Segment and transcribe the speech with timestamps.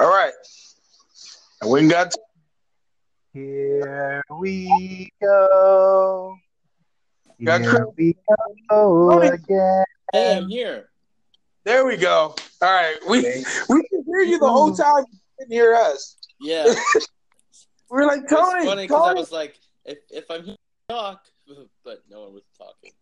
[0.00, 0.32] All right.
[1.60, 2.14] And we got
[3.34, 6.34] Here we go.
[7.44, 7.84] Got Here Chris.
[7.98, 8.16] we
[8.70, 9.28] go Tony.
[9.28, 9.84] again.
[10.14, 10.88] Hey, I'm here.
[11.64, 12.34] there we go.
[12.62, 12.96] All right.
[13.10, 13.44] We Okay.
[13.68, 15.04] we can hear you the whole time.
[15.12, 16.16] You didn't hear us.
[16.40, 16.72] Yeah,
[17.90, 18.64] We're like it was Tony.
[18.64, 20.56] funny because I was like, if if I'm here,
[20.88, 21.26] talk,
[21.84, 22.92] but no one was talking.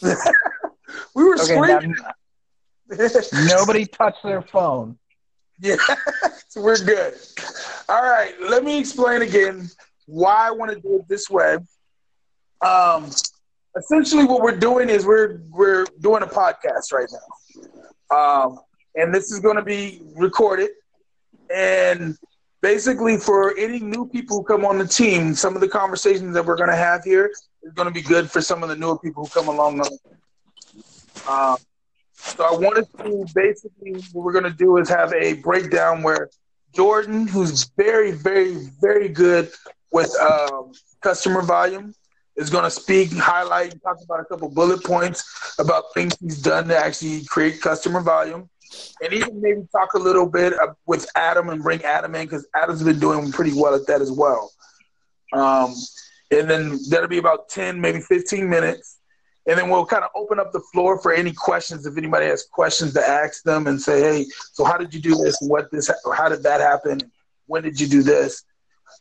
[1.16, 1.96] we were Okay, now, screaming.
[3.48, 4.96] nobody touched their phone.
[5.60, 5.76] Yeah,
[6.56, 7.14] we're good.
[7.88, 9.70] All right, let me explain again
[10.06, 11.56] why I want to do it this way.
[12.64, 13.10] Um,
[13.76, 17.08] essentially, what we're doing is we're we're doing a podcast right
[18.10, 18.58] now, um,
[18.94, 20.70] and this is going to be recorded.
[21.54, 22.16] And
[22.60, 26.44] basically, for any new people who come on the team, some of the conversations that
[26.44, 27.30] we're going to have here
[27.62, 29.80] is going to be good for some of the newer people who come along.
[31.28, 31.56] Um,
[32.26, 36.30] so I wanted to basically what we're gonna do is have a breakdown where
[36.74, 39.50] Jordan, who's very, very, very good
[39.92, 41.94] with um, customer volume,
[42.36, 46.68] is gonna speak, highlight, and talk about a couple bullet points about things he's done
[46.68, 48.48] to actually create customer volume,
[49.02, 50.52] and even maybe talk a little bit
[50.86, 54.12] with Adam and bring Adam in because Adam's been doing pretty well at that as
[54.12, 54.52] well.
[55.32, 55.74] Um,
[56.30, 58.95] and then that'll be about ten, maybe fifteen minutes
[59.46, 62.44] and then we'll kind of open up the floor for any questions if anybody has
[62.44, 65.38] questions to ask them and say hey so how did you do this?
[65.40, 67.00] What this how did that happen?
[67.46, 68.42] When did you do this?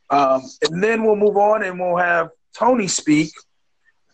[0.10, 3.32] Um, and then we'll move on and we'll have tony speak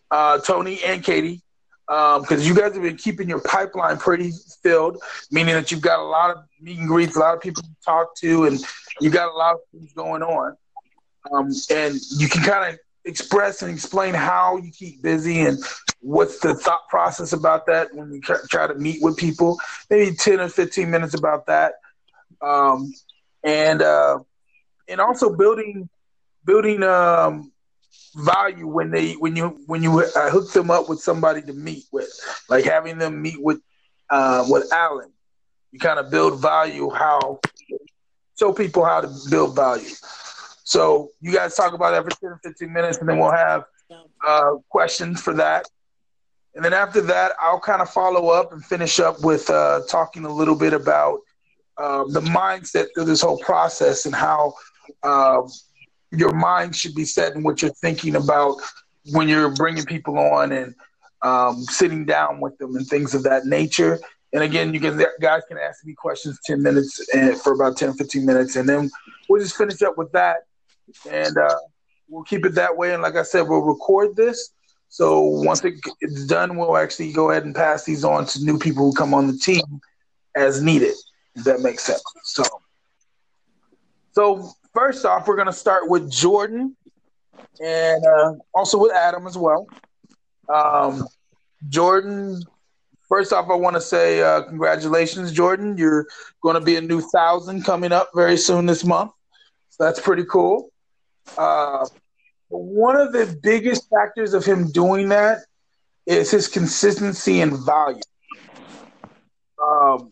[0.09, 1.41] uh, tony and katie
[1.87, 4.31] because um, you guys have been keeping your pipeline pretty
[4.63, 7.61] filled meaning that you've got a lot of meet and greets a lot of people
[7.61, 8.63] to talk to and
[9.01, 10.55] you got a lot of things going on.
[11.31, 15.57] Um, and you can kind of express and explain how you keep busy and
[16.01, 19.57] what's the thought process about that when you try, to meet with people.
[19.89, 21.73] Maybe 10 or 15 minutes about that.
[22.41, 22.93] Um,
[23.43, 24.19] and uh,
[24.87, 25.89] and also building
[26.45, 27.51] building um,
[28.15, 31.85] value when they when you when you uh, hook them up with somebody to meet
[31.91, 32.09] with
[32.49, 33.61] like having them meet with
[34.09, 35.11] uh, with Alan.
[35.71, 37.39] You kind of build value how
[38.37, 39.89] show people how to build value
[40.71, 43.65] so you guys talk about that for 10 or 15 minutes and then we'll have
[44.25, 45.65] uh, questions for that
[46.55, 50.25] and then after that, I'll kind of follow up and finish up with uh, talking
[50.25, 51.19] a little bit about
[51.77, 54.53] um, the mindset through this whole process and how
[55.03, 55.41] uh,
[56.11, 58.57] your mind should be set and what you're thinking about
[59.11, 60.75] when you're bringing people on and
[61.21, 63.99] um, sitting down with them and things of that nature.
[64.33, 67.93] And again, you can guys can ask me questions 10 minutes and for about 10,
[67.93, 68.57] 15 minutes.
[68.57, 68.89] And then
[69.29, 70.39] we'll just finish up with that.
[71.09, 71.55] And uh,
[72.09, 72.93] we'll keep it that way.
[72.93, 74.53] And like I said, we'll record this.
[74.89, 78.59] So once it, it's done, we'll actually go ahead and pass these on to new
[78.59, 79.81] people who come on the team
[80.35, 80.93] as needed.
[81.35, 82.03] If that makes sense.
[82.23, 82.43] So,
[84.11, 86.75] so first off, we're gonna start with Jordan,
[87.63, 89.67] and uh, also with Adam as well.
[90.53, 91.07] Um,
[91.69, 92.43] Jordan,
[93.07, 95.77] first off, I want to say uh, congratulations, Jordan.
[95.77, 96.07] You're
[96.41, 99.11] going to be a new thousand coming up very soon this month.
[99.69, 100.71] So that's pretty cool.
[101.37, 101.87] Uh,
[102.49, 105.39] one of the biggest factors of him doing that
[106.05, 108.01] is his consistency and value.
[109.63, 110.11] Um,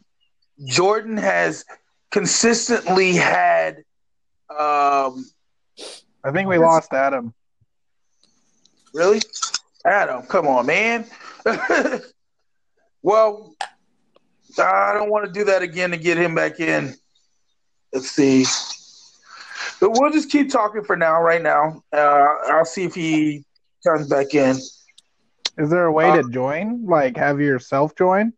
[0.66, 1.66] Jordan has
[2.12, 3.78] consistently had.
[4.50, 5.26] Um,
[6.24, 7.34] I think we lost Adam.
[8.94, 9.22] really,
[9.86, 10.24] Adam?
[10.24, 11.06] Come on, man.
[13.02, 13.56] well,
[14.58, 16.96] I don't want to do that again to get him back in.
[17.94, 18.46] Let's see.
[19.80, 21.22] But we'll just keep talking for now.
[21.22, 23.46] Right now, uh, I'll see if he
[23.84, 24.58] turns back in.
[25.58, 26.86] Is there a way Uh, to join?
[26.86, 28.34] Like have yourself join?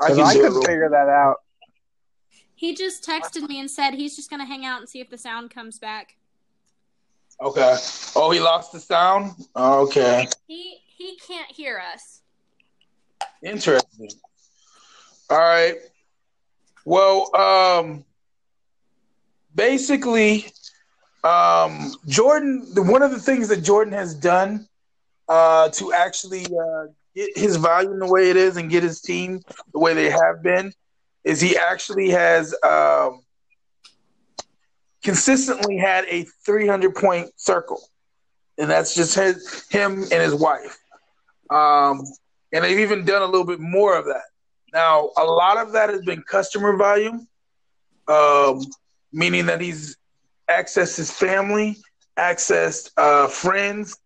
[0.00, 1.36] I can I, couldn't figure that out.
[2.54, 5.18] He just texted me and said he's just gonna hang out and see if the
[5.18, 6.16] sound comes back.
[7.40, 7.76] Okay.
[8.16, 9.32] Oh, he lost the sound.
[9.56, 10.28] Okay.
[10.46, 12.20] He he can't hear us.
[13.42, 14.10] Interesting.
[15.30, 15.76] All right.
[16.84, 18.04] Well, um,
[19.54, 20.46] basically,
[21.24, 22.66] um, Jordan.
[22.74, 24.66] One of the things that Jordan has done
[25.28, 29.40] uh, to actually uh, get his volume the way it is and get his team
[29.72, 30.72] the way they have been
[31.24, 33.22] is he actually has um,
[35.02, 37.80] consistently had a 300 point circle,
[38.58, 40.78] and that's just his, him and his wife.
[41.50, 42.02] Um,
[42.52, 44.22] and they've even done a little bit more of that.
[44.72, 47.26] Now, a lot of that has been customer volume,
[48.08, 48.64] um,
[49.12, 49.96] meaning that he's
[50.48, 51.76] accessed his family,
[52.18, 53.96] accessed uh, friends.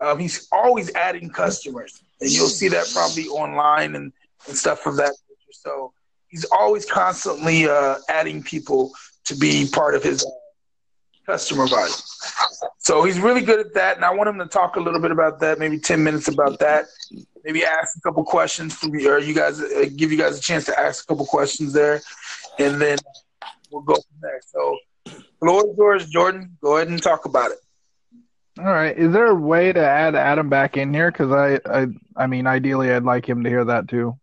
[0.00, 4.12] Um, he's always adding customers, and you'll see that probably online and,
[4.46, 5.52] and stuff of that nature.
[5.52, 5.92] So
[6.28, 8.92] he's always constantly uh, adding people
[9.24, 10.30] to be part of his uh,
[11.24, 11.92] customer body.
[12.78, 15.10] So he's really good at that, and I want him to talk a little bit
[15.10, 16.84] about that, maybe ten minutes about that.
[17.44, 20.40] Maybe ask a couple questions from you, or you guys uh, give you guys a
[20.40, 22.02] chance to ask a couple questions there,
[22.58, 22.98] and then
[23.74, 24.40] we'll go from there.
[24.46, 24.78] So,
[25.40, 26.56] floor is yours, Jordan.
[26.62, 27.58] Go ahead and talk about it.
[28.58, 28.96] All right.
[28.96, 31.10] Is there a way to add Adam back in here?
[31.10, 31.86] Because I, I,
[32.16, 34.16] I mean, ideally, I'd like him to hear that too.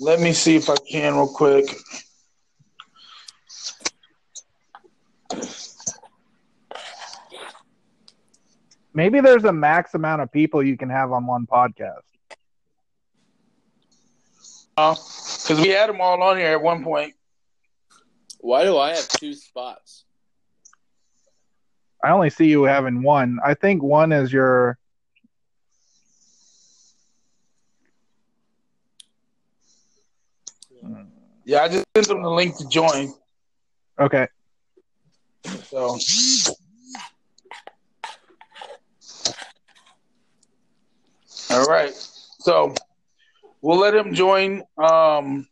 [0.00, 1.66] Let me see if I can real quick.
[8.94, 12.02] Maybe there's a max amount of people you can have on one podcast.
[14.76, 17.14] Uh, because we had them all on here at one point.
[18.38, 20.04] Why do I have two spots?
[22.02, 23.38] I only see you having one.
[23.44, 24.78] I think one is your.
[31.44, 33.12] Yeah, I just sent them the link to join.
[33.98, 34.28] Okay.
[35.64, 35.98] So
[41.50, 41.92] all right.
[41.94, 42.74] So
[43.62, 44.62] we'll let him join.
[44.76, 45.48] Um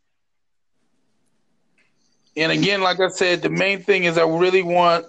[2.37, 5.07] and again, like I said, the main thing is I really want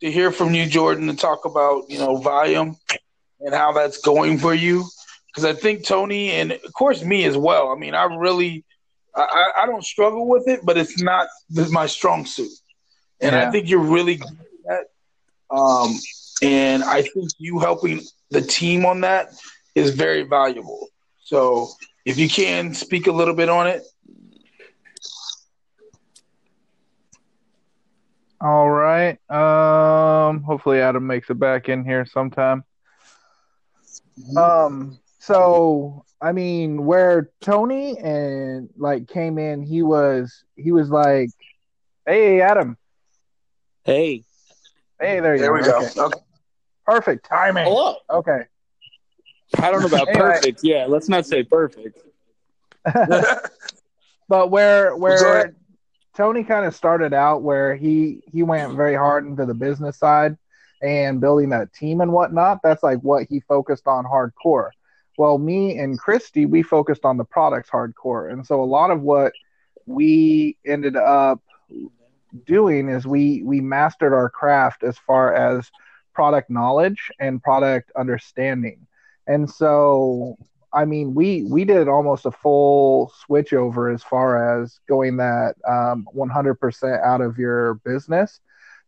[0.00, 2.76] to hear from you, Jordan, to talk about, you know, volume
[3.40, 4.84] and how that's going for you.
[5.26, 7.70] Because I think Tony and of course me as well.
[7.70, 8.64] I mean, I really
[9.14, 11.28] I, I don't struggle with it, but it's not
[11.70, 12.52] my strong suit.
[13.20, 13.48] And Yeah.
[13.48, 14.86] I think you're really good at
[15.50, 15.56] that.
[15.56, 15.94] Um,
[16.42, 19.32] and I think you helping the team on that
[19.74, 20.88] is very valuable.
[21.24, 21.70] So
[22.04, 23.82] if you can speak a little bit on it.
[28.40, 29.18] All right.
[29.30, 30.42] Um.
[30.42, 32.64] Hopefully, Adam makes it back in here sometime.
[34.36, 34.98] Um.
[35.20, 41.30] So, I mean, where Tony and like came in, he was he was like,
[42.06, 42.76] "Hey, Adam.
[43.84, 44.24] Hey,
[45.00, 45.66] Hey, there you There we go.
[45.66, 45.76] go.
[45.86, 46.00] Okay.
[46.00, 46.18] Okay.
[46.84, 47.64] Perfect timing.
[47.64, 47.96] Hello.
[48.10, 48.42] Okay.
[49.58, 50.30] I don't know about Anyway.
[50.30, 50.60] perfect.
[50.62, 52.00] Yeah, let's not say perfect.
[54.28, 55.54] but where where ahead.
[56.18, 60.36] Tony kind of started out where he he went very hard into the business side
[60.82, 62.58] and building that team and whatnot.
[62.60, 64.70] That's like what he focused on hardcore.
[65.16, 69.00] Well, me and Christy, we focused on the products hardcore, and so a lot of
[69.00, 69.32] what
[69.86, 71.40] we ended up
[72.44, 75.70] doing is we we mastered our craft as far as
[76.14, 78.88] product knowledge and product understanding.
[79.28, 80.36] And so
[80.72, 85.54] I mean, we we did almost a full switch over as far as going that
[85.66, 88.40] um, 100% out of your business.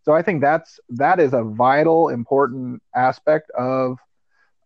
[0.03, 3.99] So I think that's that is a vital, important aspect of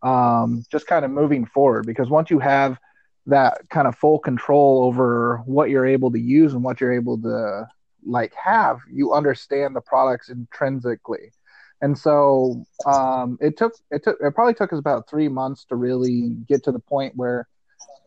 [0.02, 2.78] um, just kind of moving forward because once you have
[3.26, 7.20] that kind of full control over what you're able to use and what you're able
[7.22, 7.66] to
[8.04, 11.32] like have, you understand the products intrinsically.
[11.80, 15.76] And so um, it took it took it probably took us about three months to
[15.76, 17.46] really get to the point where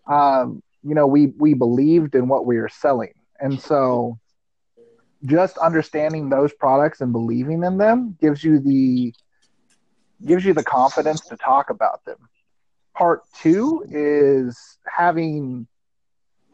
[0.08, 4.20] um, you know we we believed in what we were selling, and so
[5.26, 9.14] just understanding those products and believing in them gives you the
[10.26, 12.18] gives you the confidence to talk about them.
[12.96, 15.68] Part two is having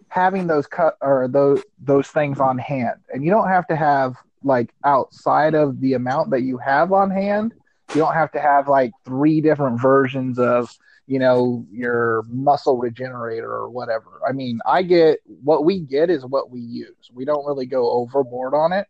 [0.10, 4.15] having those cut or those those things on hand, and you don't have to have
[4.43, 7.53] like outside of the amount that you have on hand.
[7.93, 10.69] You don't have to have like three different versions of
[11.05, 14.21] you know your muscle regenerator or whatever.
[14.27, 17.12] I mean, I get what we get is what we use.
[17.13, 18.88] We don't really go overboard on it,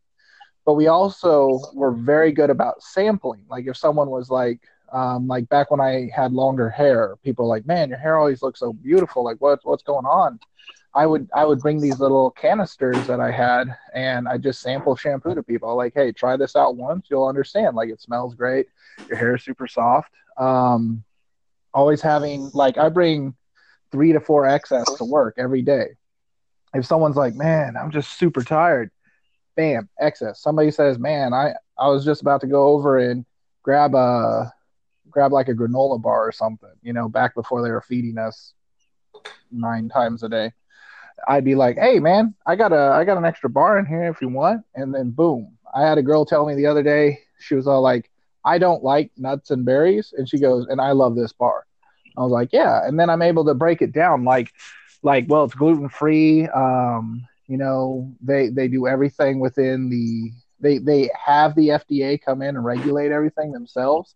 [0.66, 3.46] but we also were very good about sampling.
[3.50, 4.60] Like if someone was like,
[4.92, 8.44] um, like back when I had longer hair, people were like, "Man, your hair always
[8.44, 9.24] looks so beautiful.
[9.24, 10.40] Like what what's going on?"
[10.96, 14.96] I would I would bring these little canisters that I had and I just sample
[14.96, 15.76] shampoo to people.
[15.76, 17.76] Like, hey, try this out once, you'll understand.
[17.76, 18.68] Like it smells great,
[19.08, 20.12] your hair is super soft.
[20.38, 21.04] Um,
[21.74, 23.36] always having like I bring
[23.92, 25.88] three to four XS to work every day.
[26.76, 28.92] If someone's like, man, I'm just super tired,
[29.56, 33.26] bam, XS Somebody says, man, I I was just about to go over and
[33.64, 34.54] grab a
[35.10, 38.54] grab like a granola bar or something, you know, back before they were feeding us
[39.52, 40.52] nine times a day.
[41.28, 44.04] I'd be like, "Hey, man, I got a I got an extra bar in here
[44.06, 47.20] if you want." And then boom, I had a girl tell me the other day.
[47.40, 48.10] She was all like,
[48.46, 51.66] "I don't like nuts and berries," and she goes, "And I love this bar."
[52.18, 54.52] I was like, "Yeah." And then I'm able to break it down, like,
[55.02, 56.48] like, well, it's gluten free.
[56.48, 62.42] Um, you know, they they do everything within the they they have the FDA come
[62.42, 64.16] in and regulate everything themselves,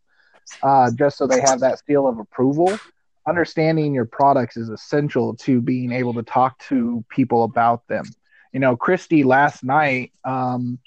[0.64, 2.80] uh, just so they have that seal of approval
[3.28, 8.06] understanding your products is essential to being able to talk to people about them.
[8.54, 10.80] You know, Christy last night, um,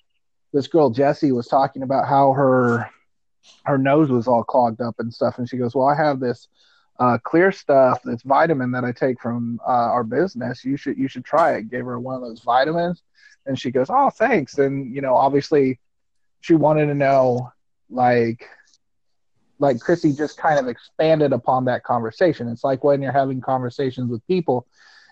[0.53, 2.91] this girl Jessie was talking about how her
[3.65, 6.49] her nose was all clogged up and stuff, and she goes, "Well, I have this
[6.99, 10.65] uh, clear stuff, this vitamin that I take from uh, our business.
[10.65, 13.03] You should you should try it." Gave her one of those vitamins,
[13.47, 15.79] and she goes, "Oh, thanks." And you know, obviously,
[16.41, 17.53] she wanted to know
[17.91, 18.49] like
[19.61, 22.49] like Chrissy just kind of expanded upon that conversation.
[22.49, 24.67] It's like when you're having conversations with people,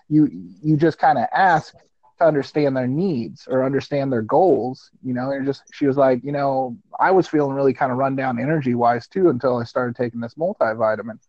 [0.09, 0.29] you
[0.61, 1.73] you just kind of ask
[2.17, 4.89] to understand their needs or understand their goals.
[5.03, 7.97] You know, and just she was like, you know, I was feeling really kind of
[7.97, 11.19] run down energy wise too until I started taking this multivitamin.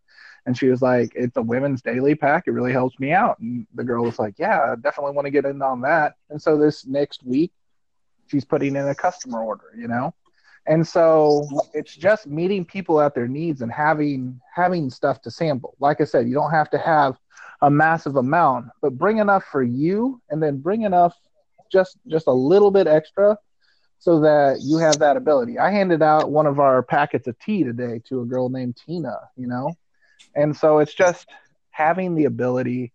[0.47, 2.45] And she was like, it's a women's daily pack.
[2.47, 3.39] It really helps me out.
[3.41, 6.15] And the girl was like, yeah, I definitely want to get in on that.
[6.31, 7.53] And so this next week,
[8.29, 10.15] she's putting in a customer order, you know?
[10.71, 15.75] And so it's just meeting people at their needs and having having stuff to sample.
[15.81, 17.19] Like I said, you don't have to have
[17.61, 21.17] a massive amount, but bring enough for you and then bring enough
[21.73, 23.37] just just a little bit extra
[23.99, 25.59] so that you have that ability.
[25.59, 29.17] I handed out one of our packets of tea today to a girl named Tina,
[29.37, 29.73] you know.
[30.37, 31.29] And so it's just
[31.73, 32.93] having the ability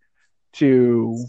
[0.53, 1.25] to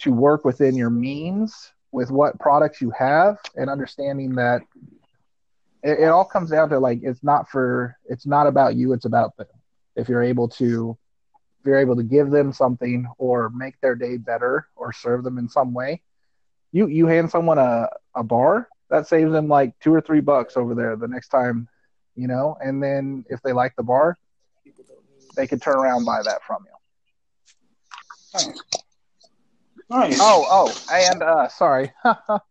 [0.00, 4.60] to work within your means with what products you have and understanding that
[5.82, 9.04] it, it all comes down to like it's not for it's not about you it's
[9.04, 9.46] about them.
[9.96, 10.96] If you're able to
[11.60, 15.38] if you're able to give them something or make their day better or serve them
[15.38, 16.00] in some way
[16.72, 20.56] you you hand someone a, a bar that saves them like two or three bucks
[20.56, 21.68] over there the next time
[22.16, 22.56] you know?
[22.60, 24.18] And then if they like the bar
[25.36, 26.72] they could turn around and buy that from you.
[29.90, 30.18] Nice.
[30.20, 31.92] oh oh and uh sorry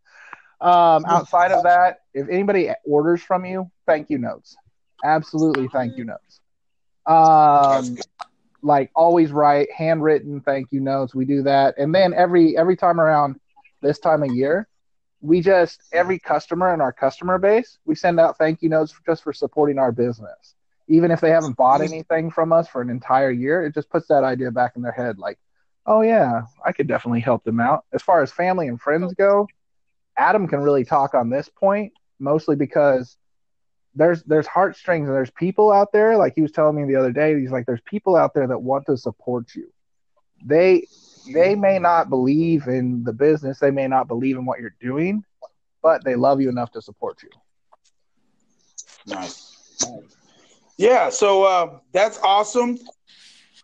[0.61, 4.57] um outside of that if anybody orders from you thank you notes.
[5.03, 6.41] Absolutely thank you notes.
[7.05, 7.97] Um
[8.61, 11.15] like always write handwritten thank you notes.
[11.15, 11.77] We do that.
[11.77, 13.39] And then every every time around
[13.81, 14.67] this time of year
[15.21, 19.23] we just every customer in our customer base we send out thank you notes just
[19.23, 20.55] for supporting our business.
[20.89, 24.07] Even if they haven't bought anything from us for an entire year it just puts
[24.07, 25.37] that idea back in their head like
[25.85, 27.85] oh yeah i could definitely help them out.
[27.93, 29.47] As far as family and friends go
[30.19, 33.17] adam can really talk on this point mostly because
[33.95, 37.11] there's there's heartstrings and there's people out there like he was telling me the other
[37.11, 39.71] day he's like there's people out there that want to support you
[40.45, 40.85] they
[41.33, 45.23] they may not believe in the business they may not believe in what you're doing
[45.81, 47.29] but they love you enough to support you
[49.05, 49.55] Nice.
[50.77, 52.77] Yeah, so uh, that's awesome.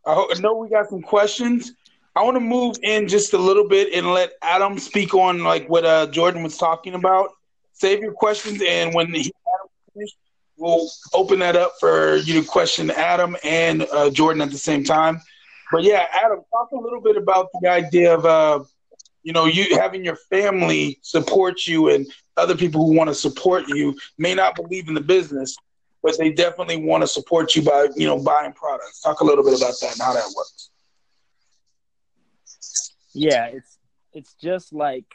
[0.06, 1.74] I, ho- I know we got some questions.
[2.18, 5.68] I want to move in just a little bit and let Adam speak on like
[5.68, 7.32] what uh, Jordan was talking about.
[7.74, 9.20] Save your questions, and when he
[9.54, 10.16] Adam finished,
[10.56, 14.86] we'll open that up for you to question Adam and uh, Jordan at the same
[14.86, 15.20] time.
[15.74, 18.64] But yeah, Adam, talk a little bit about the idea of uh,
[19.24, 22.08] you know you having your family support you and
[22.38, 25.58] other people who want to support you may not believe in the business,
[26.02, 29.02] but they definitely want to support you by you know buying products.
[29.02, 30.70] Talk a little bit about that and how that works.
[33.16, 33.80] Yeah, it's
[34.14, 35.06] it's just like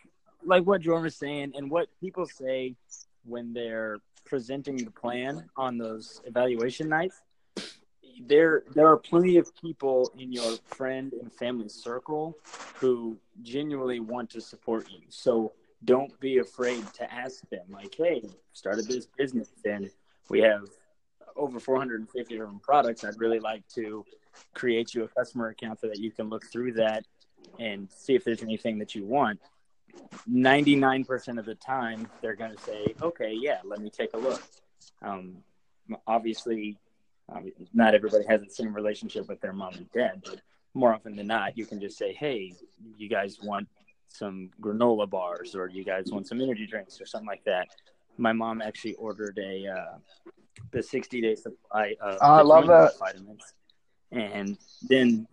[0.45, 2.75] like what Jordan was saying, and what people say
[3.25, 7.21] when they're presenting the plan on those evaluation nights.
[8.23, 12.37] There, there are plenty of people in your friend and family circle
[12.75, 15.00] who genuinely want to support you.
[15.09, 15.52] So
[15.85, 19.90] don't be afraid to ask them, like, "Hey, started this business, and
[20.28, 20.69] we have
[21.35, 23.04] over 450 different products.
[23.04, 24.04] I'd really like to
[24.54, 27.07] create you a customer account so that you can look through that
[27.59, 29.40] and see if there's anything that you want."
[30.30, 34.42] 99% of the time, they're going to say, "Okay, yeah, let me take a look."
[35.02, 35.38] Um,
[36.07, 36.78] obviously,
[37.28, 40.40] um, not everybody has the same relationship with their mom and dad, but
[40.75, 42.52] more often than not, you can just say, "Hey,
[42.97, 43.69] you guys want
[44.09, 47.69] some granola bars, or you guys want some energy drinks, or something like that."
[48.19, 49.99] My mom actually ordered a uh,
[50.73, 52.99] the 60 day supply of Oh, I love that.
[52.99, 53.54] vitamins,
[54.12, 55.26] and then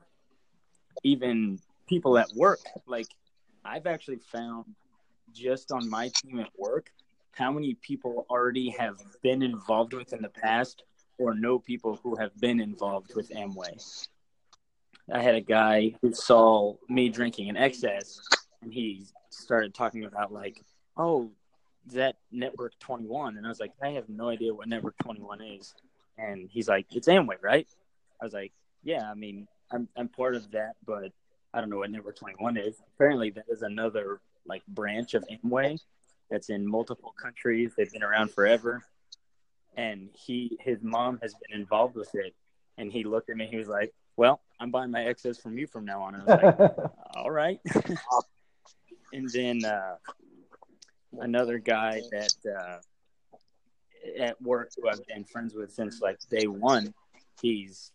[1.04, 3.08] even people at work, like
[3.64, 4.66] I've actually found
[5.34, 6.92] just on my team at work
[7.32, 10.84] how many people already have been involved with in the past
[11.20, 14.08] or know people who have been involved with Amway.
[15.12, 18.20] I had a guy who saw me drinking in XS
[18.62, 20.64] and he started talking about like,
[20.98, 21.32] oh,
[21.94, 23.38] that Network 21?
[23.38, 25.74] And I was like, I have no idea what Network 21 is.
[26.18, 27.68] And he's like, it's Amway, right?
[28.20, 28.52] I was like,
[28.84, 31.12] yeah, I mean, I'm, I'm part of that, but
[31.58, 32.76] I don't know what Network 21 is.
[32.94, 35.80] Apparently, that is another like branch of Amway
[36.30, 37.74] that's in multiple countries.
[37.76, 38.84] They've been around forever.
[39.76, 42.36] And he, his mom has been involved with it.
[42.78, 43.48] And he looked at me.
[43.48, 46.36] He was like, "Well, I'm buying my XS from you from now on." And I
[46.36, 47.60] was like, "All right."
[49.14, 49.96] and then uh,
[51.20, 52.78] another guy that uh,
[54.20, 56.94] at work who I've been friends with since like day one.
[57.42, 57.92] He's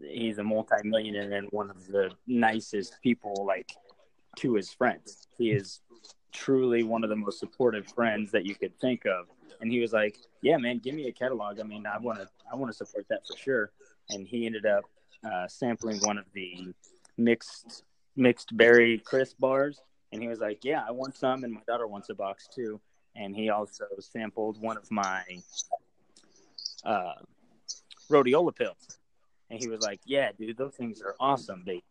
[0.00, 3.70] he's a multimillionaire and one of the nicest people like
[4.36, 5.26] to his friends.
[5.36, 5.80] He is
[6.32, 9.26] truly one of the most supportive friends that you could think of.
[9.60, 11.60] And he was like, "Yeah, man, give me a catalog.
[11.60, 13.72] I mean, I want to I want to support that for sure."
[14.08, 14.84] And he ended up
[15.24, 16.72] uh, sampling one of the
[17.16, 17.84] mixed
[18.16, 19.80] mixed berry crisp bars,
[20.12, 22.80] and he was like, "Yeah, I want some, and my daughter wants a box too."
[23.16, 25.22] And he also sampled one of my
[26.84, 27.14] uh,
[28.10, 28.98] rhodiola pills,
[29.50, 31.62] and he was like, "Yeah, dude, those things are awesome.
[31.66, 31.82] They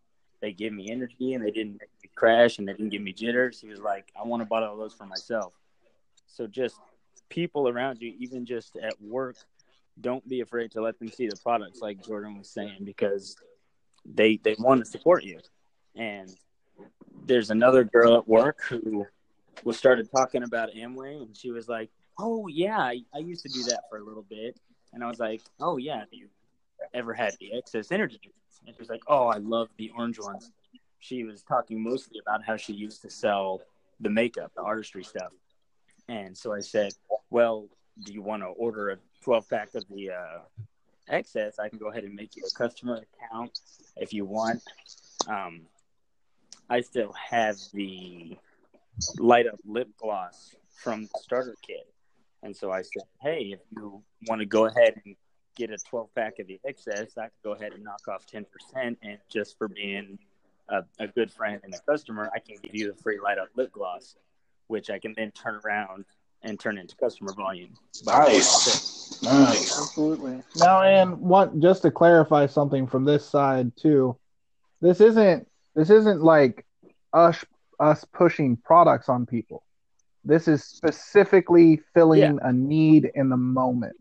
[0.42, 3.14] they give me energy, and they didn't make me crash, and they didn't give me
[3.14, 5.54] jitters." He was like, "I want a bottle of those for myself."
[6.28, 6.78] So just
[7.28, 9.36] people around you, even just at work,
[10.00, 13.36] don't be afraid to let them see the products, like Jordan was saying, because
[14.06, 15.40] they they want to support you.
[15.96, 16.34] And
[17.26, 19.06] there's another girl at work who
[19.64, 23.50] was started talking about Amway, and she was like, "Oh yeah, I, I used to
[23.50, 24.58] do that for a little bit."
[24.94, 26.06] And I was like, "Oh yeah,
[26.94, 30.20] ever had the XS energy drinks?" And she was like, "Oh, I love the orange
[30.20, 30.52] ones."
[31.00, 33.62] She was talking mostly about how she used to sell
[34.00, 35.32] the makeup, the artistry stuff.
[36.08, 36.94] And so I said,
[37.30, 37.70] "Well,
[38.04, 40.40] do you want to order a 12 pack of the uh,
[41.10, 41.60] XS?
[41.60, 43.60] I can go ahead and make you a customer account
[43.96, 44.62] if you want."
[45.28, 45.68] Um,
[46.70, 48.38] I still have the
[49.18, 51.88] light up lip gloss from the starter kit.
[52.44, 55.16] And so I said, hey, if you want to go ahead and
[55.60, 58.46] get a 12 pack of the XS, I could go ahead and knock off 10%.
[59.04, 60.18] And just for being
[60.70, 63.50] a, a good friend and a customer, I can give you the free light up
[63.56, 64.16] lip gloss,
[64.68, 66.06] which I can then turn around
[66.42, 67.74] and turn into customer volume.
[68.06, 69.22] Nice.
[69.22, 69.78] Nice.
[69.78, 70.42] Absolutely.
[70.56, 74.18] Now, and what just to clarify something from this side too,
[74.80, 76.66] this isn't this isn't like
[77.12, 77.44] us
[77.82, 79.64] us pushing products on people.
[80.24, 82.34] This is specifically filling Yeah.
[82.42, 83.98] a need in the moment.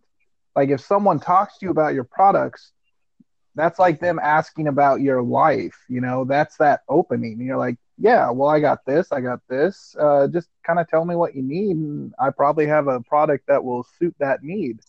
[0.58, 2.72] Like if someone talks to you about your products,
[3.54, 5.76] that's like them asking about your life.
[5.88, 7.34] You know, that's that opening.
[7.34, 9.94] And you're like, yeah, well, I got this, I got this.
[9.96, 13.46] Uh, just kind of tell me what you need, and I probably have a product
[13.46, 14.80] that will suit that need.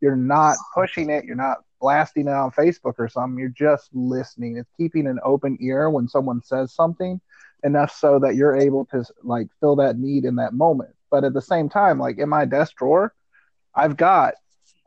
[0.00, 1.24] You're not pushing it.
[1.24, 3.36] You're not blasting it on Facebook or something.
[3.36, 4.58] You're just listening.
[4.58, 7.20] It's keeping an open ear when someone says something
[7.64, 10.94] enough so that you're able to like fill that need in that moment.
[11.10, 13.12] But at the same time, like in my desk drawer,
[13.74, 14.34] I've got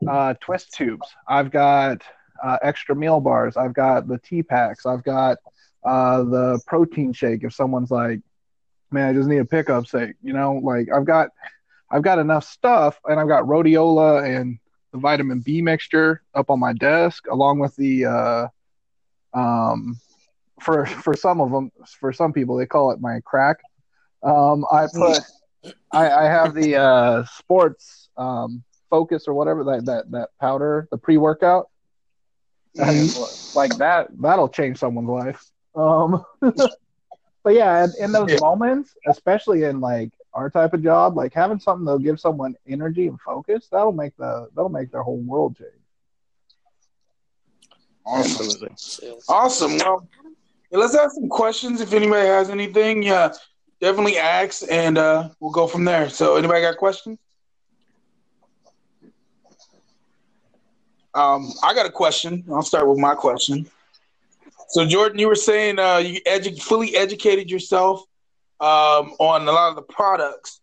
[0.08, 1.08] uh, twist tubes.
[1.28, 2.02] I've got
[2.42, 3.56] uh, extra meal bars.
[3.56, 4.86] I've got the tea packs.
[4.86, 5.38] I've got
[5.84, 7.44] uh, the protein shake.
[7.44, 8.20] If someone's like,
[8.90, 11.30] man, I just need a pickup sake, you know, like I've got,
[11.90, 14.58] I've got enough stuff, and I've got rhodiola and
[14.92, 18.48] the vitamin B mixture up on my desk, along with the, uh,
[19.32, 19.98] um,
[20.60, 23.58] for for some of them, for some people, they call it my crack.
[24.22, 25.18] Um, I put,
[25.92, 30.98] I, I have the uh, sports um, focus or whatever that that that powder, the
[30.98, 31.68] pre workout.
[33.54, 35.44] like that, that'll change someone's life.
[35.76, 38.38] Um, but yeah, in, in those Yeah.
[38.40, 43.06] moments, especially in like our type of job, like having something that'll give someone energy
[43.06, 45.70] and focus, that'll make the that'll make their whole world change.
[48.06, 48.76] Awesome.
[49.28, 49.78] Awesome.
[49.78, 50.06] Well,
[50.72, 51.80] let's ask some questions.
[51.80, 53.32] If anybody has anything, yeah,
[53.80, 56.10] definitely ask, and uh, we'll go from there.
[56.10, 57.18] So, anybody got questions?
[61.14, 62.44] Um, I got a question.
[62.50, 63.66] I'll start with my question.
[64.68, 68.00] So, Jordan, you were saying uh, you edu- fully educated yourself
[68.60, 70.60] um, on a lot of the products.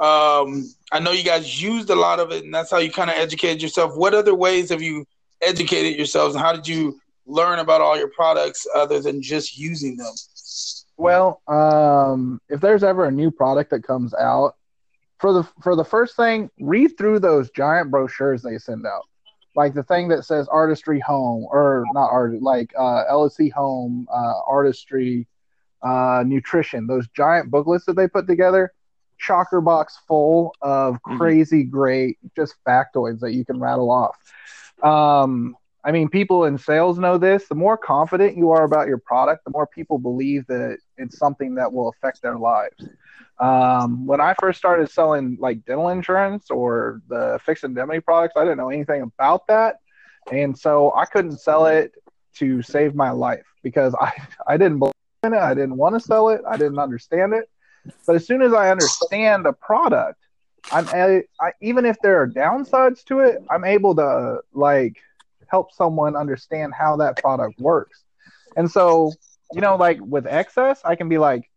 [0.00, 3.10] Um, I know you guys used a lot of it, and that's how you kind
[3.10, 3.96] of educated yourself.
[3.96, 5.06] What other ways have you
[5.40, 9.96] educated yourselves, and how did you learn about all your products other than just using
[9.96, 10.12] them?
[10.96, 14.56] Well, um, if there's ever a new product that comes out,
[15.18, 19.04] for the for the first thing, read through those giant brochures they send out,
[19.54, 24.40] like the thing that says Artistry Home or not art, like uh, LSC Home, uh,
[24.46, 25.26] Artistry,
[25.82, 26.86] uh, Nutrition.
[26.86, 28.72] Those giant booklets that they put together,
[29.20, 31.18] chocker box full of Mhm.
[31.18, 34.18] crazy great just factoids that you can rattle off.
[34.82, 37.46] Um, I mean, people in sales know this.
[37.46, 41.54] The more confident you are about your product, the more people believe that it's something
[41.56, 42.88] that will affect their lives.
[43.40, 48.44] Um, when I first started selling like dental insurance or the fixed indemnity products, I
[48.44, 49.76] didn't know anything about that.
[50.30, 51.92] And so I couldn't sell it
[52.36, 54.12] to save my life because I,
[54.46, 55.38] I didn't believe in it.
[55.38, 56.42] I didn't want to sell it.
[56.48, 57.48] I didn't understand it.
[58.06, 60.20] But as soon as I understand the product,
[60.72, 64.96] I'm a, I, even if there are downsides to it, I'm able to like
[65.48, 68.02] help someone understand how that product works.
[68.56, 69.12] And so,
[69.52, 71.50] you know, like with XS, I can be like,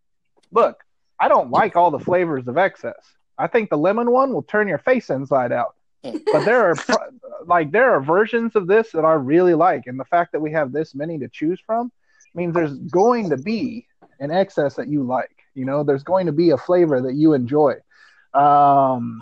[0.51, 0.83] look,
[1.19, 2.93] I don't like all the flavors of XS.
[3.37, 5.75] I think the lemon one will turn your face inside out.
[6.03, 6.75] But there are
[7.45, 10.51] like there are versions of this that I really like, and the fact that we
[10.51, 11.91] have this many to choose from
[12.33, 13.87] means there's going to be
[14.19, 15.35] an XS that you like.
[15.55, 17.75] You know, there's going to be a flavor that you enjoy.
[18.33, 19.21] Um,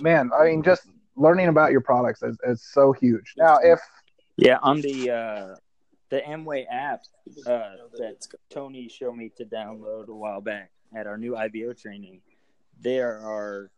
[0.00, 0.82] man, I mean, just
[1.16, 3.34] learning about your products is, is so huge.
[3.36, 3.80] Now, if
[4.36, 5.56] Yeah, on the uh,
[6.10, 7.02] the Amway app
[7.46, 12.20] uh, that Tony showed me to download a while back at our new IBO training,
[12.80, 13.70] there are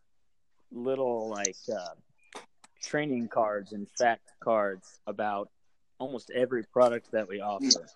[0.72, 2.40] little like uh,
[2.82, 5.50] training cards and fact cards about
[5.98, 7.86] almost every product that we offer.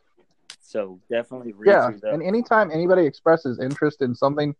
[0.60, 2.14] So definitely read yeah, through those.
[2.14, 4.54] and anytime anybody expresses interest in something,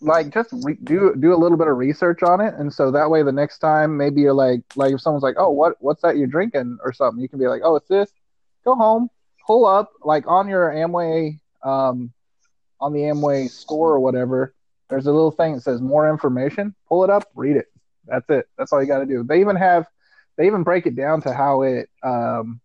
[0.00, 3.08] like just re- do do a little bit of research on it, and so that
[3.08, 6.16] way the next time maybe you're like like if someone's like, oh, what what's that
[6.16, 8.12] you're drinking or something, you can be like, oh, it's this.
[8.64, 9.08] Go home,
[9.46, 12.12] pull up like on your Amway um
[12.82, 14.52] on the Amway store or whatever.
[14.90, 16.74] There's a little thing that says more information.
[16.88, 17.66] Pull it up, read it.
[18.06, 18.48] That's it.
[18.58, 19.22] That's all you got to do.
[19.22, 19.86] They even have
[20.36, 22.60] they even break it down to how it um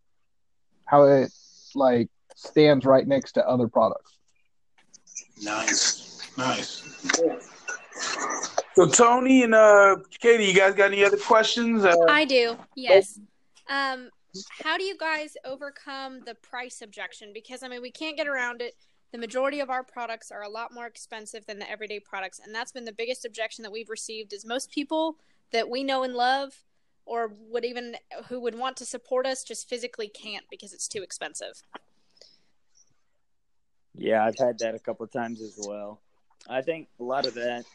[0.85, 1.31] how it
[1.75, 4.17] like stands right next to other products.
[5.41, 6.83] Nice, nice.
[8.73, 11.85] So Tony and uh, Katie, you guys got any other questions?
[11.85, 12.57] Uh, I do.
[12.75, 13.19] Yes.
[13.69, 14.09] Um,
[14.63, 17.31] how do you guys overcome the price objection?
[17.33, 18.75] Because I mean, we can't get around it.
[19.11, 22.53] The majority of our products are a lot more expensive than the everyday products, and
[22.53, 24.33] that's been the biggest objection that we've received.
[24.33, 25.17] Is most people
[25.51, 26.63] that we know and love,
[27.05, 27.95] or would even
[28.27, 31.63] who would want to support us, just physically can't because it's too expensive.
[33.95, 36.01] Yeah, I've had that a couple of times as well.
[36.49, 37.65] I think a lot of that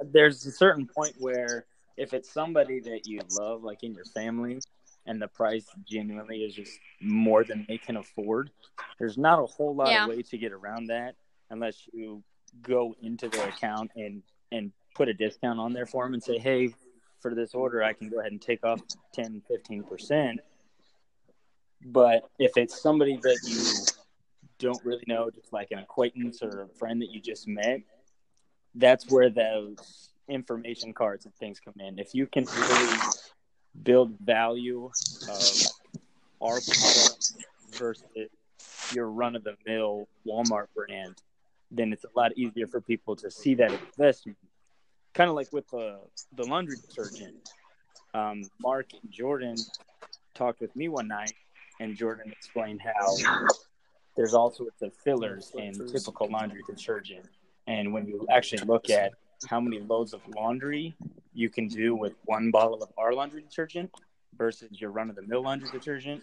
[0.00, 4.60] there's a certain point where if it's somebody that you love, like in your family,
[5.08, 8.50] and the price genuinely is just more than they can afford,
[8.98, 10.04] there's not a whole lot Yeah.
[10.04, 11.16] of way to get around that
[11.50, 12.22] unless you
[12.62, 16.38] go into their account and and put a discount on there for them and say,
[16.38, 16.74] hey,
[17.20, 18.80] for this order, I can go ahead and take off
[19.12, 20.36] 10, 15%.
[21.84, 23.84] But if it's somebody that you
[24.58, 27.80] don't really know, just like an acquaintance or a friend that you just met,
[28.74, 31.98] that's where those information cards and things come in.
[31.98, 32.98] If you can really
[33.82, 34.90] build value
[35.28, 35.52] of
[36.40, 37.32] our product
[37.72, 38.04] versus
[38.92, 41.14] your run of the mill Walmart brand,
[41.70, 44.38] then it's a lot easier for people to see that investment.
[45.14, 45.98] Kind of like with the
[46.36, 47.34] the laundry detergent.
[48.14, 49.56] Um, Mark and Jordan
[50.34, 51.34] talked with me one night,
[51.80, 53.16] and Jordan explained how
[54.16, 57.26] there's all sorts of fillers in typical laundry detergent.
[57.66, 59.12] And when you actually look at
[59.46, 60.96] how many loads of laundry
[61.38, 63.90] you can do with one bottle of our laundry detergent
[64.36, 66.22] versus your run of the mill laundry detergent,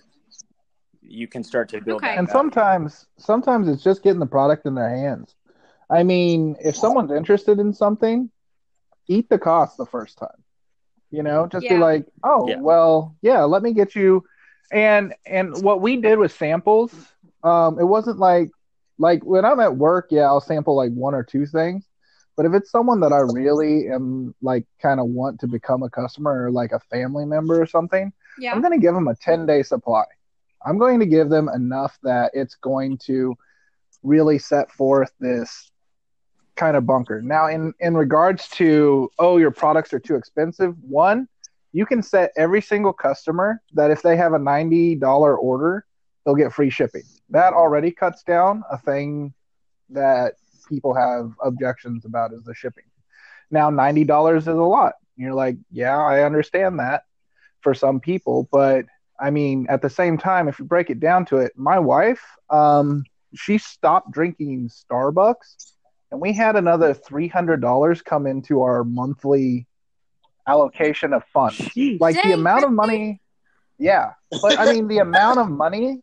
[1.01, 2.07] you can start to build Okay.
[2.07, 2.31] that And value.
[2.31, 5.35] sometimes sometimes it's just getting the product in their hands.
[5.89, 8.29] I mean, if someone's interested in something,
[9.07, 10.43] eat the cost the first time.
[11.11, 12.59] You know, just be like, "Oh, Yeah.
[12.59, 14.23] well, yeah, let me get you."
[14.71, 16.93] And and what we did with samples,
[17.43, 18.49] um, it wasn't like
[18.97, 21.87] like when I'm at work, yeah, I'll sample like one or two things.
[22.35, 25.89] But if it's someone that I really am like kind of want to become a
[25.89, 28.51] customer or like a family member or something, Yeah.
[28.51, 30.03] I'm going to give them a 10 day supply.
[30.65, 33.35] I'm going to give them enough that it's going to
[34.03, 35.71] really set forth this
[36.55, 37.21] kind of bunker.
[37.21, 41.27] Now, in, in regards to, oh, your products are too expensive, one,
[41.71, 45.85] you can set every single customer that if they have a $90 order,
[46.25, 47.03] they'll get free shipping.
[47.29, 49.33] That already cuts down a thing
[49.89, 52.83] that people have objections about is the shipping.
[53.51, 54.93] Now, $90 is a lot.
[55.15, 57.03] You're like, yeah, I understand that
[57.61, 58.85] for some people, but
[59.19, 62.21] I mean, at the same time, if you break it down to it, my wife,
[62.49, 65.71] um, she stopped drinking Starbucks,
[66.11, 69.67] and we had another three hundred dollars come into our monthly
[70.47, 71.57] allocation of funds.
[71.99, 73.21] Like the amount of money,
[73.77, 76.01] yeah, but I mean, the amount of money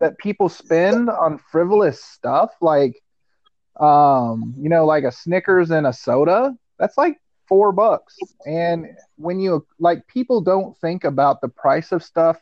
[0.00, 3.00] that people spend on frivolous stuff, like,
[3.80, 8.16] um, you know, like a Snickers and a soda, that's like four bucks.
[8.46, 12.40] And when you like, people don't think about the price of stuff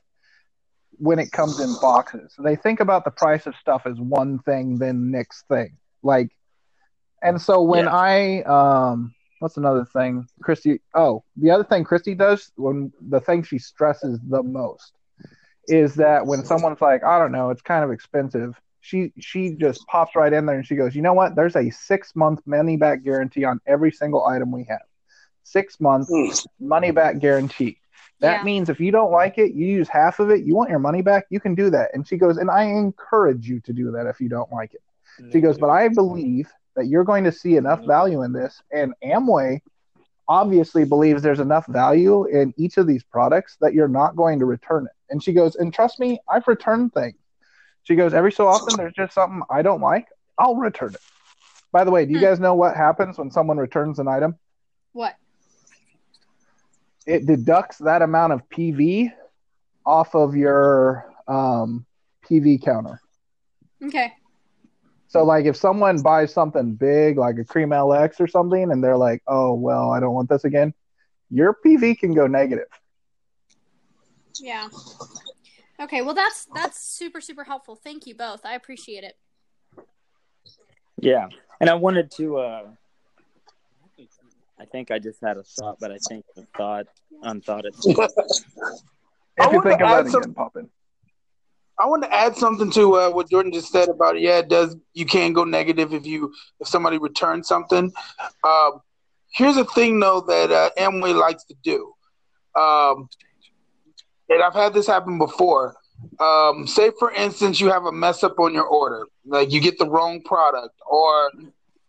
[0.98, 2.34] when it comes in boxes.
[2.38, 5.76] They think about the price of stuff as one thing, then next thing.
[6.02, 6.30] Like,
[7.22, 7.94] and so when Yeah.
[7.94, 10.80] I, um, what's another thing, Christy?
[10.94, 14.92] Oh, the other thing Christy does when the thing she stresses the most
[15.68, 18.60] is that when someone's like, I don't know, it's kind of expensive.
[18.80, 21.34] She she just pops right in there and she goes, you know what?
[21.36, 24.80] There's a six month money back guarantee on every single item we have.
[25.42, 26.48] Six months Mm.
[26.60, 27.78] money back guarantee.
[28.20, 28.44] That Yeah.
[28.44, 31.02] means if you don't like it, you use half of it, you want your money
[31.02, 31.90] back, you can do that.
[31.94, 34.82] And she goes, and I encourage you to do that if you don't like it.
[35.32, 38.62] She goes, but I believe that you're going to see enough value in this.
[38.72, 39.60] And Amway
[40.28, 44.44] obviously believes there's enough value in each of these products that you're not going to
[44.44, 44.92] return it.
[45.10, 47.16] And she goes, and trust me, I've returned things.
[47.84, 50.06] She goes, every so often there's just something I don't like,
[50.38, 51.00] I'll return it.
[51.72, 52.24] By the way, do you Hmm.
[52.24, 54.38] guys know what happens when someone returns an item?
[54.92, 55.14] What?
[57.06, 59.12] It deducts that amount of PV
[59.86, 61.86] off of your um,
[62.28, 63.00] PV counter.
[63.82, 64.12] Okay.
[65.08, 68.96] So, like, if someone buys something big, like a Cream LX or something, and they're
[68.96, 70.72] like, "Oh, well, I don't want this again,"
[71.30, 72.68] your PV can go negative.
[74.38, 74.68] Yeah.
[75.80, 76.02] Okay.
[76.02, 77.74] Well, that's that's super super helpful.
[77.76, 78.44] Thank you both.
[78.44, 79.16] I appreciate it.
[80.98, 81.28] Yeah,
[81.60, 82.38] and I wanted to.
[82.38, 82.62] uh
[84.58, 86.86] I think I just had a thought, but I think the thought
[87.22, 87.74] unthought it.
[87.82, 87.98] If
[89.46, 90.56] I you wanna think add about it some- again, pop.
[91.78, 94.20] I want to add something to uh, what Jordan just said about it.
[94.20, 94.76] Yeah, it does.
[94.92, 97.90] You can go negative if you if somebody returns something.
[98.44, 98.82] Um,
[99.32, 101.94] here's a thing though that uh, Amway likes to do,
[102.54, 103.08] um,
[104.30, 105.76] and I've had this happen before.
[106.18, 109.78] Um, say for instance, you have a mess up on your order, like you get
[109.78, 111.30] the wrong product, or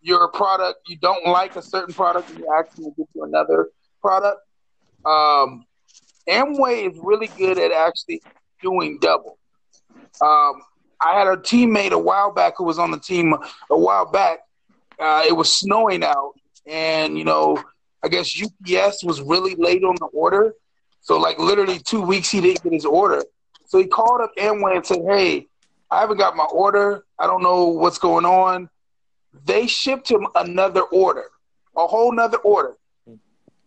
[0.01, 3.69] your product you don't like a certain product and you actually to get you another
[4.01, 4.41] product.
[5.05, 5.65] Um,
[6.27, 8.21] Amway is really good at actually
[8.61, 9.37] doing double.
[10.21, 10.61] Um,
[10.99, 13.33] I had a teammate a while back who was on the team
[13.69, 14.39] a while back.
[14.99, 16.33] Uh, it was snowing out,
[16.67, 17.63] and you know,
[18.03, 20.53] I guess UPS was really late on the order.
[21.01, 23.23] So, like, literally two weeks he didn't get his order.
[23.65, 25.47] So he called up Amway and said, "Hey,
[25.89, 27.05] I haven't got my order.
[27.17, 28.69] I don't know what's going on."
[29.45, 31.25] They shipped him another order,
[31.75, 32.75] a whole nother order,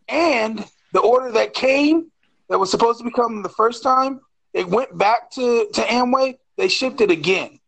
[0.08, 2.10] and the order that came
[2.48, 4.20] that was supposed to become the first time
[4.52, 6.38] it went back to, to Amway.
[6.56, 7.58] They shipped it again.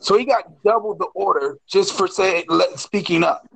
[0.00, 2.08] So he got double the order just for
[2.48, 3.48] let, speaking up.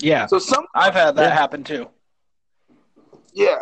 [0.00, 1.88] Yeah, So some I've had that happen too.
[3.34, 3.58] Yeah,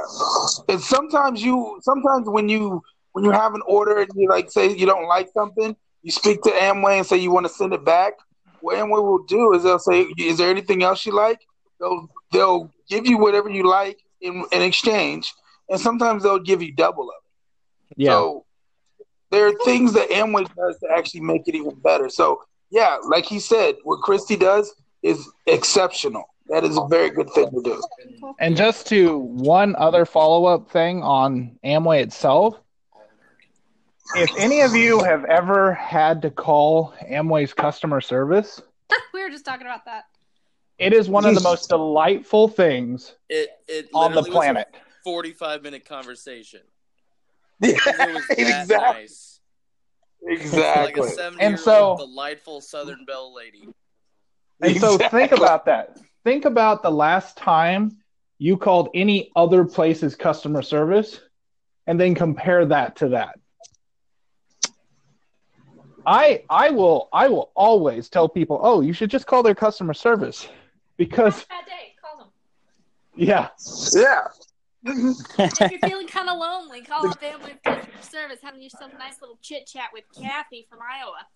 [0.68, 2.82] and sometimes you sometimes when you
[3.12, 6.42] when you have an order and you like say you don't like something, you speak
[6.42, 8.14] to Amway and say you want to send it back.
[8.60, 11.40] What Amway will do is they'll say, "Is there anything else you like?"
[11.80, 15.32] They'll they'll give you whatever you like in, in exchange,
[15.70, 17.96] and sometimes they'll give you double of it.
[17.96, 18.44] Yeah, So
[19.30, 22.10] there are things that Amway does to actually make it even better.
[22.10, 26.24] So yeah, like he said, what Christy does is exceptional.
[26.52, 27.82] That is a very good thing to do.
[28.38, 32.60] And just to one other follow up thing on Amway itself.
[34.14, 38.60] If any of you have ever had to call Amway's customer service,
[39.14, 40.04] we were just talking about that.
[40.78, 44.32] it is one of the most delightful things It it on the literally was a
[44.52, 44.68] planet.
[45.04, 46.60] Forty-five minute conversation.
[47.60, 48.76] Yeah, 'Cause It was exactly.
[48.76, 49.40] nice.
[50.22, 51.08] Like Exactly.
[51.18, 53.68] a And so- delightful Southern Belle lady.
[54.60, 55.96] And so think about that.
[56.24, 57.98] Think about the last time
[58.38, 61.20] you called any other place's customer service
[61.86, 63.38] and then compare that to that.
[66.06, 69.94] I I will I will always tell people, "Oh, you should just call their customer
[69.94, 70.48] service."
[70.96, 71.94] Because Bad day.
[72.00, 72.28] Call them.
[73.14, 73.48] yeah,
[73.94, 74.26] Yeah.
[74.84, 78.38] If you're feeling kind of lonely, call up Family Customer Service.
[78.42, 81.26] Having yourself a nice little chit chat with Kathy from Iowa.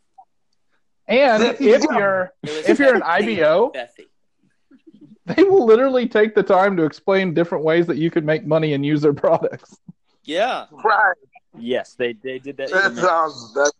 [1.06, 3.38] and if you're if you're an Bethy.
[3.38, 4.06] IBO, Bethy.
[5.34, 8.74] they will literally take the time to explain different ways that you could make money
[8.74, 9.78] and use their products.
[10.24, 11.14] Yeah, Right.
[11.56, 12.70] yes, they they did that.
[12.70, 13.52] That's awesome.
[13.54, 13.72] That's,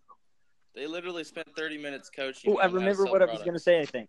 [0.75, 2.53] they literally spent thirty minutes coaching.
[2.53, 3.81] Oh, I on how to remember sell what I was going to say.
[3.81, 4.09] I think.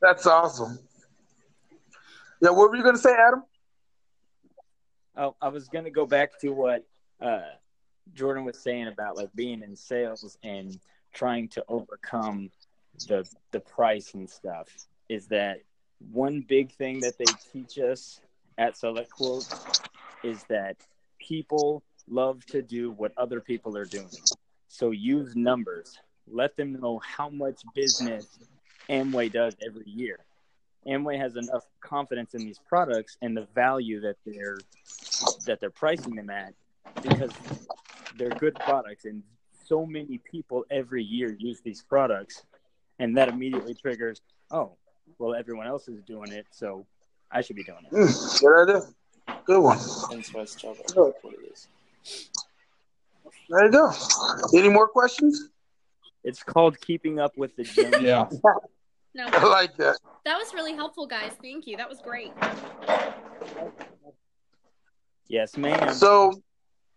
[0.00, 0.78] that's awesome.
[2.40, 3.44] Yeah, what were you going to say, Adam?
[5.16, 6.84] Oh, I was going to go back to what
[7.20, 7.40] uh,
[8.14, 10.78] Jordan was saying about like being in sales and
[11.12, 12.50] trying to overcome
[13.08, 14.68] the the price and stuff.
[15.08, 15.60] Is that
[15.98, 18.20] one big thing that they teach us
[18.58, 19.88] at SelectQuote
[20.22, 20.76] is that
[21.18, 24.10] people love to do what other people are doing.
[24.68, 25.98] So use numbers.
[26.30, 28.38] Let them know how much business
[28.88, 30.18] Amway does every year.
[30.86, 34.58] Amway has enough confidence in these products and the value that they're
[35.46, 36.54] that they're pricing them at
[37.02, 37.30] because
[38.16, 39.22] they're good products and
[39.66, 42.42] so many people every year use these products
[42.98, 44.72] and that immediately triggers oh
[45.18, 46.86] well everyone else is doing it so
[47.30, 48.82] i should be doing it Mm, good idea.
[49.46, 49.78] Good one.
[50.10, 50.92] And Swiss chocolate.
[50.94, 51.14] Good.
[51.22, 51.66] What it is.
[53.48, 53.90] There you go.
[54.54, 55.48] Any more questions?
[56.24, 58.02] it's called keeping up with the Joneses.
[58.02, 58.28] Yeah.
[59.16, 59.96] No, I like that.
[60.24, 61.30] that was really helpful, guys.
[61.40, 61.76] Thank you.
[61.76, 62.32] That was great.
[65.28, 66.32] yes ma'am So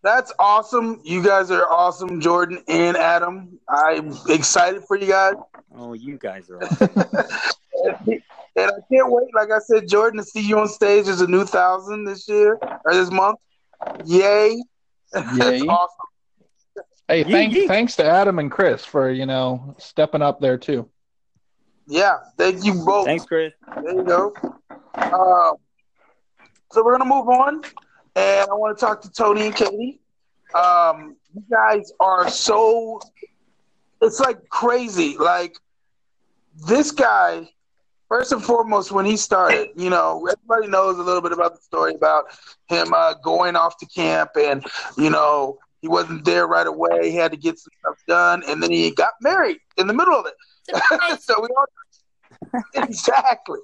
[0.04, 1.00] that's awesome.
[1.04, 3.60] You guys are awesome, Jordan and Adam.
[3.70, 5.34] I'm excited for you guys.
[5.76, 6.90] Oh, you guys are awesome.
[8.08, 8.22] And
[8.72, 11.08] I can't wait, like I said, Jordan, to see you on stage.
[11.08, 13.40] as a new thousand this year or this month.
[14.06, 14.62] Yay!
[15.12, 15.62] That's Yay.
[15.68, 15.96] awesome.
[17.08, 17.68] Hey, Yeet, thank, yeet.
[17.68, 20.90] thanks to Adam and Chris for you know stepping up there too.
[21.88, 23.06] Yeah, thank you both.
[23.06, 23.54] Thanks, Chris.
[23.82, 24.34] There you go.
[24.96, 25.56] Um,
[26.72, 27.62] so we're gonna move on,
[28.16, 30.02] and I want to talk to Tony and Katie.
[30.54, 33.00] Um, you guys are so.
[34.02, 35.18] It's like crazy.
[35.18, 35.56] Like
[36.68, 37.50] this guy,
[38.08, 41.62] first and foremost, when he started, you know, everybody knows a little bit about the
[41.62, 42.26] story about
[42.68, 44.66] him uh, going off to camp, and
[44.98, 47.10] you know, he wasn't there right away.
[47.10, 50.16] He had to get some stuff done, and then he got married in the middle
[50.16, 50.34] of it.
[51.22, 51.66] So we all
[52.76, 53.60] exactly.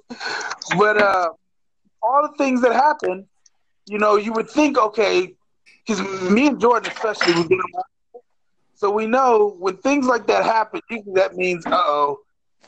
[0.78, 1.30] But uh,
[2.02, 3.26] all the things that happen,
[3.86, 5.34] you know, you would think, okay,
[5.86, 7.74] because me and Jordan especially, around.
[8.74, 12.20] so we know when things like that happen, usually that means, uh oh,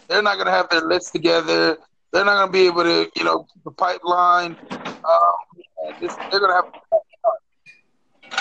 [0.08, 1.78] they're not going to have their list together.
[2.12, 4.56] They're not going to be able to, you know, keep a pipeline.
[4.70, 5.36] Um,
[5.84, 6.66] and this, they're going to have.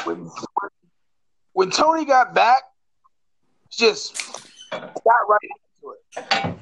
[0.05, 0.29] When,
[1.53, 2.63] when Tony got back,
[3.71, 4.15] just
[4.71, 4.91] got
[5.27, 6.55] right into it.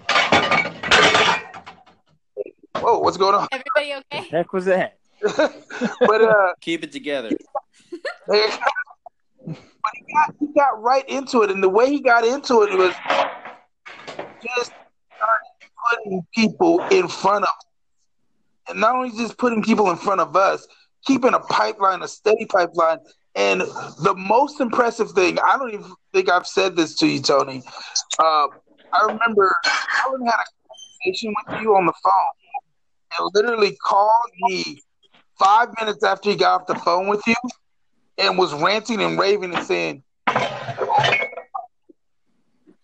[2.75, 3.47] Whoa, what's going on?
[3.51, 4.29] Everybody okay?
[4.29, 4.97] The Heck was that?
[5.21, 7.29] but uh, Keep it together.
[8.27, 8.59] but
[9.93, 12.93] he got, he got right into it, and the way he got into it was
[14.41, 14.82] just started
[15.89, 17.51] putting people in front of,
[18.69, 20.67] and not only just putting people in front of us,
[21.05, 22.99] keeping a pipeline, a steady pipeline.
[23.35, 27.63] And the most impressive thing, I don't even think I've said this to you, Tony.
[28.19, 28.47] Uh,
[28.93, 29.51] I remember
[30.05, 30.45] Alan had a
[31.03, 34.81] conversation with you on the phone and literally called me
[35.39, 37.35] five minutes after he got off the phone with you
[38.19, 40.03] and was ranting and raving and saying,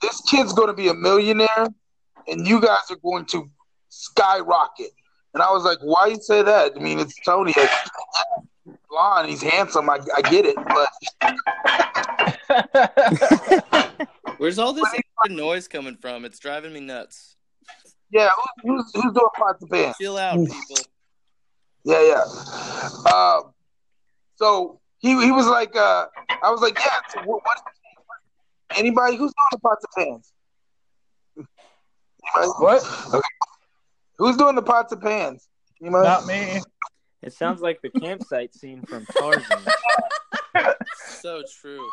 [0.02, 1.67] This kid's going to be a millionaire
[2.32, 3.50] and you guys are going to
[3.89, 4.92] skyrocket.
[5.34, 6.74] And I was like, Why you say that?
[6.76, 7.54] I mean, it's Tony.
[7.56, 7.70] Like,
[8.89, 9.89] blonde, he's handsome.
[9.89, 10.56] I, I get it.
[10.56, 10.89] But
[14.38, 14.86] Where's all this
[15.30, 16.26] noise coming from?
[16.26, 17.36] It's driving me nuts.
[18.12, 18.30] yeah,
[18.63, 19.96] who's, who's doing pots and pans?
[20.00, 20.78] Chill out, people.
[21.84, 22.24] Yeah, yeah.
[23.13, 23.54] Um,
[24.36, 26.06] so he he was like, uh,
[26.44, 27.00] I was like, yeah.
[27.13, 27.62] So what, what?
[28.76, 30.34] Anybody who's doing the pots and pans?
[32.38, 32.52] Anybody?
[32.60, 33.24] what?
[34.18, 35.48] Who's doing the pots and pans?
[35.82, 36.08] Anybody?
[36.08, 36.62] Not me.
[37.22, 39.44] It sounds like the campsite scene from Tarzan.
[41.22, 41.86] So true.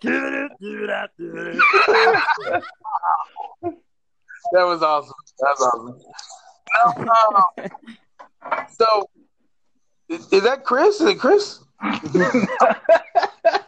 [0.00, 1.58] Give it up, give it up, give it.
[4.52, 5.14] That was awesome.
[5.40, 5.96] That was
[6.76, 7.44] awesome.
[7.58, 9.08] Um, so
[10.08, 11.00] is, is that Chris?
[11.00, 11.64] Is it Chris?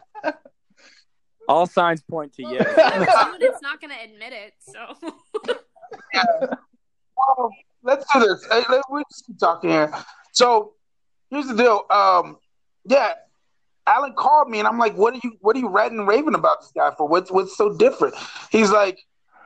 [1.51, 2.77] All signs point to Well, yes.
[2.77, 4.95] the student's not going to admit it, so.
[7.17, 7.51] Well,
[7.83, 8.47] let's do this.
[8.49, 9.93] Hey, let, we just keep talking here.
[10.31, 10.75] So
[11.29, 11.87] here's the deal.
[11.91, 12.39] Um,
[12.85, 13.15] yeah,
[13.85, 15.33] Alan called me and I'm like, "What are you?
[15.41, 17.09] What are you ranting and raving about this guy for?
[17.09, 18.15] What's what's so different?"
[18.51, 18.99] He's like,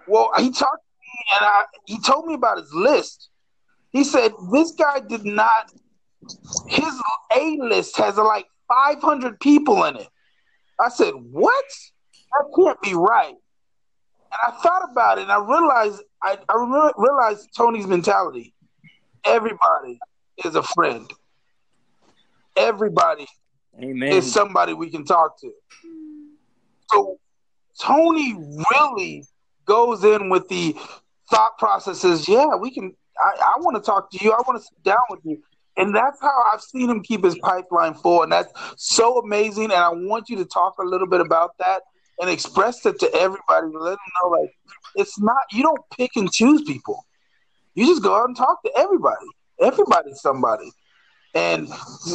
[0.06, 3.30] "Well, he talked to me and I, he told me about his list.
[3.92, 5.72] He said this guy did not.
[6.68, 7.02] His
[7.34, 10.08] A list has like 500 people in it."
[10.78, 11.64] I said, "What?
[12.34, 13.34] That can't be right."
[14.32, 18.54] And I thought about it, and I realized I, I remember, realized Tony's mentality.
[19.24, 19.98] Everybody
[20.44, 21.10] is a friend.
[22.56, 23.26] Everybody
[23.82, 24.12] Amen.
[24.12, 25.50] is somebody we can talk to.
[26.90, 27.18] So
[27.80, 28.34] Tony
[28.72, 29.24] really
[29.64, 30.76] goes in with the
[31.30, 32.28] thought processes.
[32.28, 32.94] Yeah, we can.
[33.18, 34.32] I, I want to talk to you.
[34.32, 35.42] I want to sit down with you.
[35.76, 38.22] And that's how I've seen him keep his pipeline full.
[38.22, 39.64] And that's so amazing.
[39.64, 41.82] And I want you to talk a little bit about that
[42.20, 44.54] and express it to everybody let them know like
[44.94, 47.04] it's not you don't pick and choose people.
[47.74, 49.26] You just go out and talk to everybody.
[49.60, 50.70] Everybody's somebody.
[51.34, 51.68] And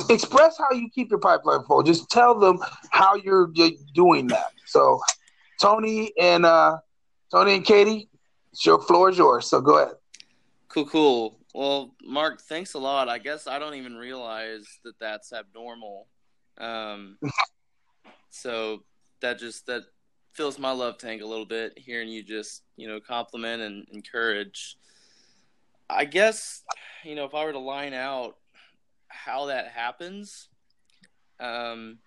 [0.10, 1.84] express how you keep your pipeline full.
[1.84, 2.60] Just tell them
[2.92, 4.54] how you're, you're doing that.
[4.66, 5.02] So
[5.60, 6.78] Tony and uh
[7.32, 8.10] Tony and Katie,
[8.64, 9.48] your floor is yours.
[9.48, 9.96] So go ahead.
[10.70, 11.40] Cool, cool.
[11.54, 13.10] Well, Mark, thanks a lot.
[13.10, 16.08] I guess I don't even realize that that's abnormal.
[16.58, 17.18] Um,
[18.30, 18.84] so
[19.22, 19.84] that just that
[20.34, 21.78] fills my love tank a little bit.
[21.78, 24.78] Hearing you just you know compliment and encourage.
[25.90, 26.64] I guess
[27.04, 28.38] you know if I were to line out
[29.08, 30.50] how that happens,
[31.40, 32.00] um,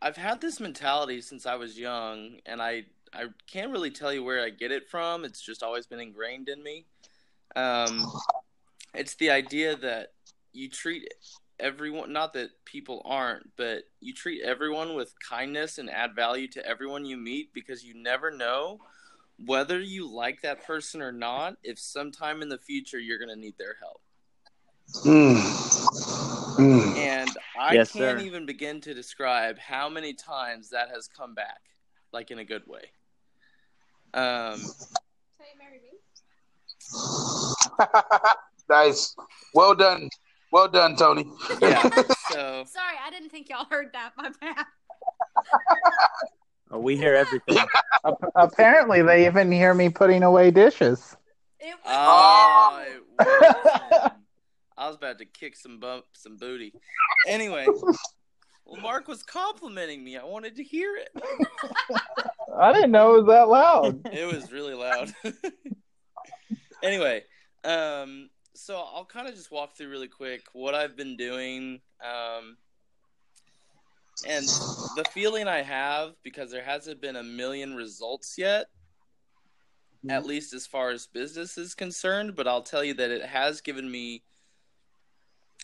[0.00, 4.24] I've had this mentality since I was young, and I I can't really tell you
[4.24, 5.24] where I get it from.
[5.24, 6.86] It's just always been ingrained in me.
[7.54, 8.06] Um,
[8.94, 10.08] it's the idea that
[10.52, 11.06] you treat
[11.60, 16.64] everyone not that people aren't but you treat everyone with kindness and add value to
[16.66, 18.80] everyone you meet because you never know
[19.46, 23.36] whether you like that person or not if sometime in the future you're going to
[23.36, 24.00] need their help
[25.04, 25.36] Mm.
[26.56, 26.96] Mm.
[26.96, 28.18] and i Yes, can't sir.
[28.18, 31.60] even begin to describe how many times that has come back
[32.12, 32.90] like in a good way
[34.14, 34.60] um
[35.38, 35.98] So you married me?
[38.68, 39.14] nice.
[39.54, 40.08] Well done.
[40.52, 41.26] Well done, Tony.
[41.60, 41.82] yeah
[42.30, 44.12] so Sorry, I didn't think y'all heard that.
[44.16, 44.66] My bad.
[46.70, 47.58] Oh, we hear everything.
[48.04, 51.16] Ap- Apparently, they even hear me putting away dishes.
[51.58, 54.10] It was Oh, it was.
[54.76, 56.74] I was about to kick some bump, some booty.
[57.26, 57.68] Anyway,
[58.64, 60.16] well, Mark was complimenting me.
[60.16, 61.10] I wanted to hear it.
[62.58, 64.06] I didn't know it was that loud.
[64.12, 65.14] It was really loud.
[66.82, 67.22] anyway,
[67.64, 72.56] um, so I'll kind of just walk through really quick what I've been doing, um,
[74.28, 74.44] and
[74.96, 78.66] the feeling I have because there hasn't been a million results yet.
[80.08, 83.60] At least as far as business is concerned, but I'll tell you that it has
[83.60, 84.24] given me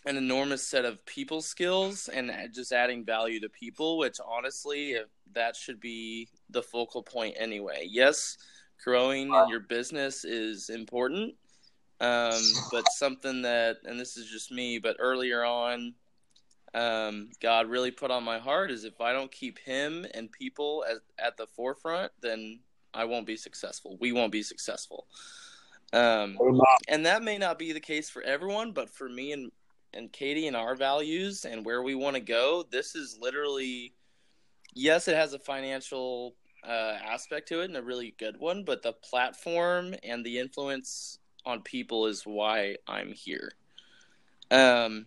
[0.06, 4.96] an enormous set of people skills and just adding value to people, which honestly,
[5.34, 7.86] that should be the focal point anyway.
[7.90, 8.38] Yes,
[8.82, 11.34] growing in your business is important,
[12.00, 12.40] um,
[12.72, 15.94] but something that, and this is just me, but earlier on,
[16.74, 20.84] um, God really put on my heart is if I don't keep Him and people
[20.88, 22.60] at, at the forefront, then
[22.92, 23.96] I won't be successful.
[24.00, 25.06] We won't be successful.
[25.92, 26.36] Um,
[26.88, 29.50] and that may not be the case for everyone, but for me and
[29.94, 33.94] and Katie and our values and where we want to go, this is literally
[34.74, 36.34] yes, it has a financial
[36.66, 41.17] uh, aspect to it and a really good one, but the platform and the influence
[41.48, 43.52] on people is why I'm here.
[44.50, 45.06] Um,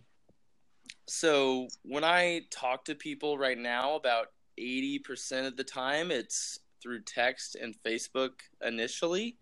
[1.06, 7.02] so when I talk to people right now, about 80% of the time, it's through
[7.02, 8.32] text and Facebook
[8.64, 9.36] initially.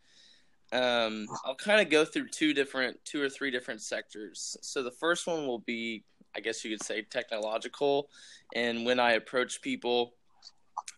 [0.73, 4.57] Um, I'll kind of go through two different, two or three different sectors.
[4.61, 6.05] So the first one will be,
[6.37, 8.11] I guess you could say, technological.
[8.55, 10.15] And when I approach people,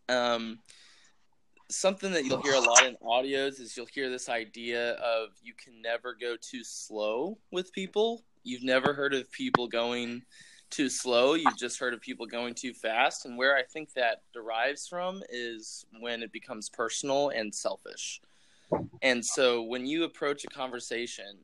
[0.09, 0.59] um,
[1.73, 5.55] something that you'll hear a lot in audios is you'll hear this idea of you
[5.55, 8.23] can never go too slow with people.
[8.45, 10.23] You've never heard of people going
[10.71, 11.35] too slow.
[11.35, 13.27] You've just heard of people going too fast.
[13.27, 18.21] And where I think that derives from is when it becomes personal and selfish.
[19.03, 21.37] And so when you approach a conversation,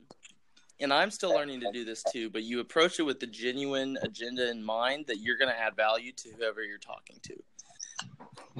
[0.79, 3.97] and I'm still learning to do this too, but you approach it with the genuine
[4.01, 7.35] agenda in mind that you're going to add value to whoever you're talking to.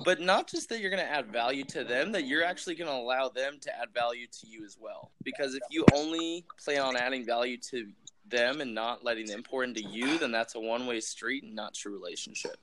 [0.05, 2.89] But not just that you're going to add value to them, that you're actually going
[2.89, 5.11] to allow them to add value to you as well.
[5.23, 7.87] Because if you only plan on adding value to
[8.27, 11.55] them and not letting them pour into you, then that's a one way street and
[11.55, 12.57] not true relationship.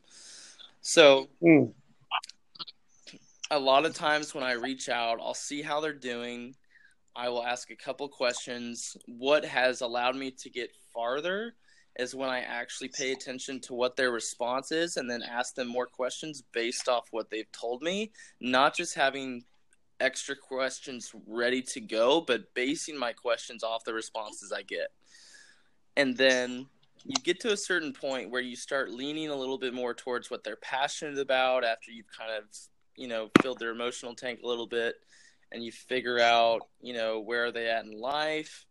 [0.81, 1.75] So Mm.
[3.51, 6.55] a lot of times when I reach out, I'll see how they're doing.
[7.15, 8.97] I will ask a couple questions.
[9.07, 11.55] What has allowed me to get farther
[11.99, 15.69] is when I actually pay attention to what their response is and then ask them
[15.69, 19.45] more questions based off what they've told me, not just having
[20.01, 24.89] extra questions ready to go, but basing my questions off the responses I get.
[25.97, 26.67] And then
[27.05, 30.31] you get to a certain point where you start leaning a little bit more towards
[30.31, 32.45] what they're passionate about after you've kind of,
[32.97, 34.97] you know, filled their emotional tank a little bit
[35.53, 38.66] and you figure out, you know, where are they at in life.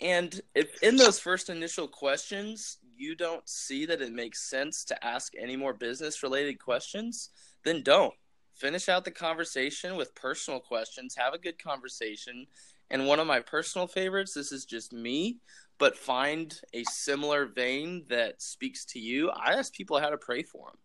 [0.00, 5.04] And if in those first initial questions you don't see that it makes sense to
[5.04, 7.30] ask any more business related questions,
[7.64, 8.14] then don't.
[8.54, 12.46] Finish out the conversation with personal questions, have a good conversation.
[12.90, 15.38] And one of my personal favorites, this is just me,
[15.78, 19.30] but find a similar vein that speaks to you.
[19.30, 20.78] I ask people how to pray for them.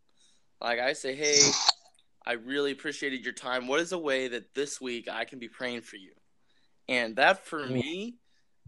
[0.61, 1.39] Like I say, hey,
[2.25, 3.67] I really appreciated your time.
[3.67, 6.11] What is a way that this week I can be praying for you?
[6.87, 8.17] And that for me,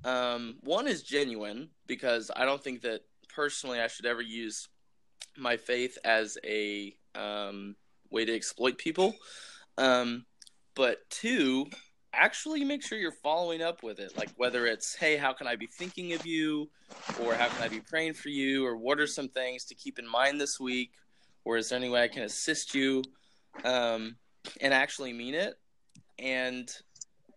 [0.05, 3.01] um, one is genuine because I don't think that
[3.33, 4.69] personally I should ever use
[5.35, 7.75] my faith as a um,
[8.11, 9.15] way to exploit people.
[9.77, 10.25] Um,
[10.75, 11.65] but two,
[12.13, 14.15] actually make sure you're following up with it.
[14.15, 16.69] Like whether it's, hey, how can I be thinking of you?
[17.21, 18.65] Or how can I be praying for you?
[18.65, 20.91] Or what are some things to keep in mind this week?
[21.43, 23.03] Or is there any way I can assist you?
[23.63, 24.17] Um,
[24.61, 25.55] and actually mean it.
[26.19, 26.69] And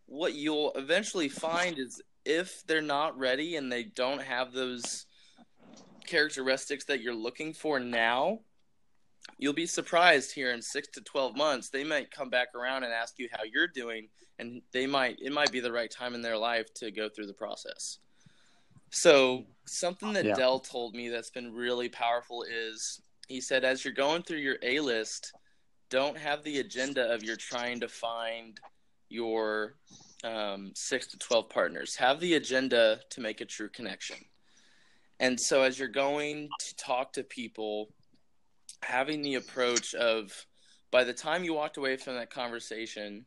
[0.06, 5.06] what you'll eventually find is if they're not ready and they don't have those
[6.06, 8.40] characteristics that you're looking for now,
[9.38, 11.70] you'll be surprised here in six to 12 months.
[11.70, 14.08] They might come back around and ask you how you're doing,
[14.38, 17.26] and they might, it might be the right time in their life to go through
[17.26, 17.98] the process.
[18.90, 20.34] So something that Yeah.
[20.34, 24.56] Dell told me that's been really powerful is he said as you're going through your
[24.62, 25.32] A list,
[25.88, 28.60] don't have the agenda of you're trying to find
[29.08, 29.76] your
[30.24, 31.96] um, six to twelve partners.
[31.96, 34.16] Have the agenda to make a true connection.
[35.20, 37.88] And so as you're going to talk to people,
[38.82, 40.46] having the approach of
[40.90, 43.26] by the time you walked away from that conversation,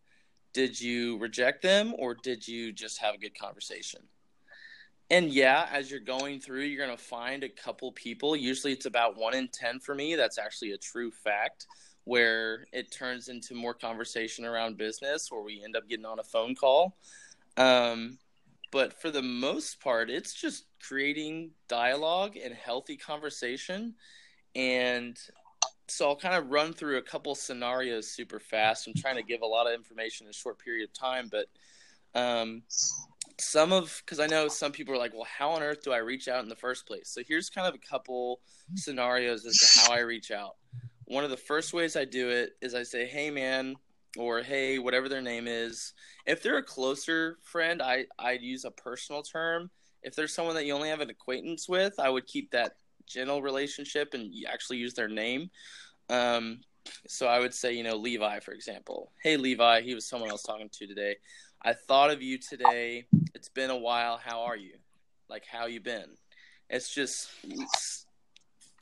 [0.53, 4.01] did you reject them or did you just have a good conversation?
[5.09, 8.35] And yeah, as you're going through, you're going to find a couple people.
[8.35, 10.15] Usually it's about one in 10 for me.
[10.15, 11.67] That's actually a true fact
[12.11, 16.23] where it turns into more conversation around business or we end up getting on a
[16.23, 16.97] phone call.
[17.55, 18.17] Um,
[18.69, 23.95] but for the most part, it's just creating dialogue and healthy conversation.
[24.57, 25.17] And
[25.87, 28.87] so I'll kind of run through a couple scenarios super fast.
[28.87, 31.45] I'm trying to give a lot of information in a short period of time, but
[32.13, 32.63] um,
[33.39, 35.99] some of because I know some people are like, well, how on earth do I
[35.99, 37.07] reach out in the first place?
[37.07, 38.41] So here's kind of a couple
[38.75, 40.57] scenarios as to how I reach out.
[41.05, 43.75] One of the first ways I do it is I say, hey, man,
[44.17, 45.93] or hey, whatever their name is.
[46.25, 49.69] If they're a closer friend, I, I'd use a personal term.
[50.03, 52.75] If there's someone that you only have an acquaintance with, I would keep that
[53.05, 55.49] general relationship and actually use their name.
[56.09, 56.61] Um,
[57.07, 59.11] so I would say, you know, Levi, for example.
[59.21, 61.17] Hey, Levi, he was someone I was talking to today.
[61.63, 63.05] I thought of you today.
[63.35, 64.17] It's been a while.
[64.17, 64.73] How are you?
[65.29, 66.17] Like, how you been?
[66.69, 67.29] It's just,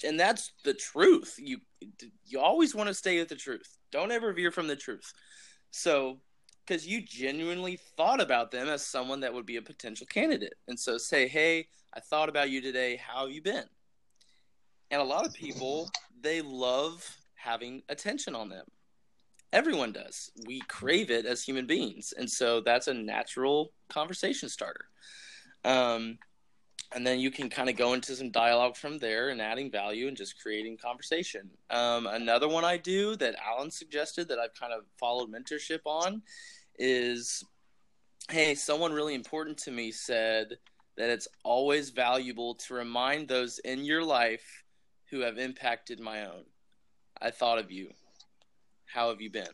[0.03, 1.36] and that's the truth.
[1.38, 1.57] You
[2.25, 3.77] you always want to stay with the truth.
[3.91, 5.13] Don't ever veer from the truth.
[5.71, 6.19] So,
[6.65, 10.80] because you genuinely thought about them as someone that would be a potential candidate, and
[10.80, 12.97] so say, hey, I thought about you today.
[12.97, 13.65] How have you been?
[14.91, 15.89] And a lot of people
[16.21, 18.65] they love having attention on them
[19.53, 20.32] everyone does.
[20.45, 24.86] We crave it as human beings, and so that's a natural conversation starter.
[25.63, 26.17] Um,
[26.91, 30.07] and then you can kind of go into some dialogue from there and adding value
[30.07, 31.49] and just creating conversation.
[31.69, 36.21] Um, another one I do that Alan suggested that I've kind of followed mentorship on
[36.77, 37.43] is,
[38.29, 40.57] hey, someone really important to me said
[40.97, 44.63] that it's always valuable to remind those in your life
[45.11, 46.43] who have impacted my own.
[47.21, 47.91] I thought of you
[48.89, 49.47] how have you been?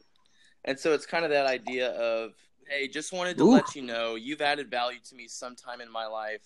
[0.64, 2.34] And so it's kind of that idea of,
[2.68, 3.52] hey, just wanted to Ooh.
[3.52, 6.46] let you know you've added value to me sometime in my life,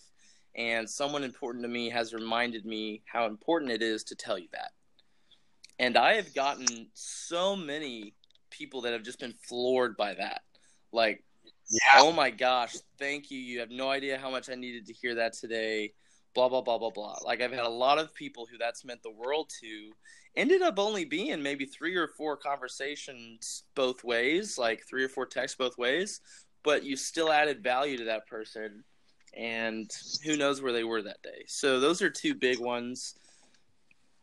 [0.55, 4.47] and someone important to me has reminded me how important it is to tell you
[4.51, 4.71] that.
[5.77, 8.13] And I have gotten so many
[8.49, 10.41] people that have just been floored by that.
[10.91, 11.23] Like,
[11.69, 12.01] Yeah.
[12.01, 13.39] oh my gosh, thank you.
[13.39, 15.93] You have no idea how much I needed to hear that today.
[16.33, 17.17] Blah, blah, blah, blah, blah.
[17.23, 19.91] Like, I've had a lot of people who that's meant the world to
[20.35, 25.25] ended up only being maybe three or four conversations both ways, like three or four
[25.25, 26.21] texts both ways,
[26.63, 28.83] but you still added value to that person,
[29.35, 29.91] and
[30.23, 31.43] who knows where they were that day.
[31.47, 33.15] So those are two big ones.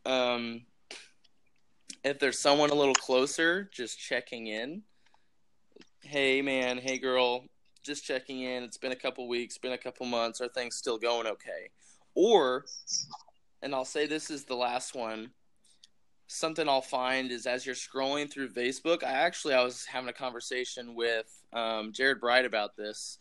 [0.05, 0.63] Um,
[2.05, 4.83] if there's someone a little closer, just checking in.
[6.03, 7.45] Hey man, hey girl,
[7.83, 8.63] just checking in.
[8.63, 10.41] It's been a couple weeks, been a couple months.
[10.41, 11.71] Are things still going okay?
[12.15, 12.65] Or,
[13.63, 15.31] and I'll say this is the last one
[16.29, 19.05] something I'll find is as you're scrolling through Facebook.
[19.05, 23.19] I actually I was having a conversation with um, Jared Bright about this.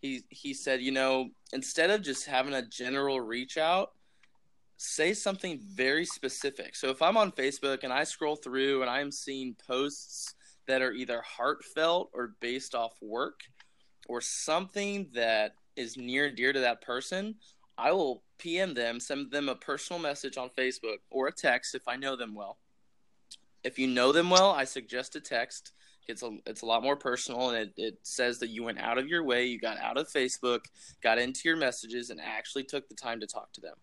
[0.00, 3.92] He he said, you know, instead of just having a general reach out,
[4.76, 6.76] say something very specific.
[6.76, 10.34] So if I'm on Facebook and I scroll through and I'm seeing posts
[10.66, 13.40] that are either heartfelt or based off work
[14.08, 17.34] or something that is near and dear to that person,
[17.76, 21.86] I will PM them, send them a personal message on Facebook or a text if
[21.88, 22.58] I know them well.
[23.64, 25.72] If you know them well, I suggest a text.
[26.08, 28.96] It's a it's a lot more personal, and it, it says that you went out
[28.96, 30.60] of your way, you got out of Facebook,
[31.02, 33.74] got into your messages, and actually took the time to talk to them.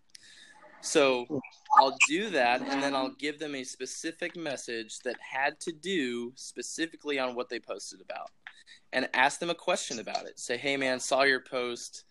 [0.80, 1.40] So
[1.78, 6.32] I'll do that, and then I'll give them a specific message that had to do
[6.34, 8.30] specifically on what they posted about,
[8.92, 10.40] and ask them a question about it.
[10.40, 12.04] Say, "Hey, man, saw your post."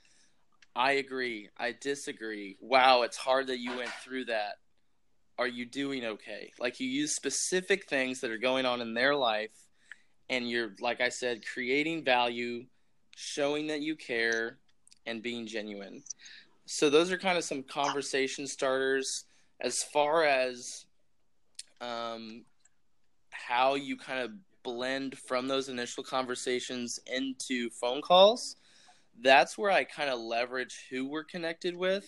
[0.77, 1.49] I agree.
[1.57, 2.57] I disagree.
[2.59, 4.55] Wow, it's hard that you went through that.
[5.37, 6.51] Are you doing okay?
[6.59, 9.64] Like you use specific things that are going on in their life
[10.29, 12.65] and you're like I said creating value,
[13.15, 14.57] showing that you care
[15.05, 16.03] and being genuine.
[16.65, 19.25] So those are kind of some conversation starters
[19.61, 20.85] as far as
[21.81, 22.43] um
[23.29, 24.31] how you kind of
[24.63, 28.55] blend from those initial conversations into phone calls
[29.21, 32.05] that's where I kind of leverage who we're connected with.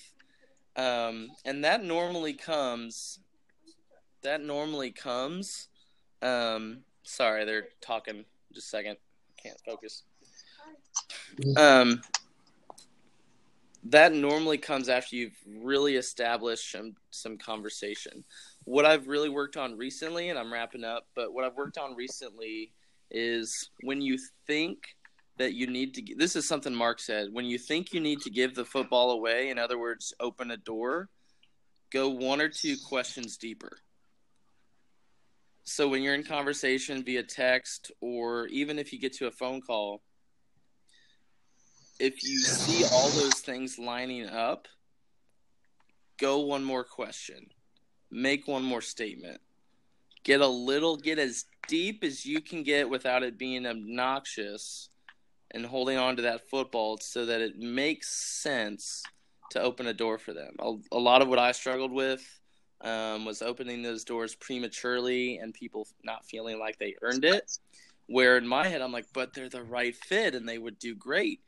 [0.75, 3.19] Um, and that normally comes,
[4.21, 5.69] that normally comes,
[6.21, 8.97] um, sorry, they're talking just a second.
[9.41, 10.03] Can't focus.
[11.55, 12.01] Um,
[13.83, 18.23] that normally comes after you've really established some, some conversation.
[18.65, 21.95] What I've really worked on recently, and I'm wrapping up, but what I've worked on
[21.95, 22.71] recently
[23.09, 24.79] is when you think
[25.37, 28.29] that you need to this is something Mark said when you think you need to
[28.29, 31.07] give the football away in other words open a door
[31.93, 33.77] go one or two questions deeper
[35.69, 39.59] so when you're in conversation via text or even if you get to a phone
[39.59, 40.01] call
[41.99, 44.69] if you see all those things lining up
[46.17, 47.47] go one more question
[48.09, 49.41] make one more statement
[50.23, 54.87] get a little get as deep as you can get without it being obnoxious
[55.51, 59.03] and holding on to that football so that it makes sense
[59.51, 60.53] to open a door for them.
[60.59, 62.21] A, a lot of what I struggled with
[62.81, 67.57] um, was opening those doors prematurely and people not feeling like they earned it.
[68.07, 70.95] Where in my head, I'm like, but they're the right fit and they would do
[70.95, 71.41] great.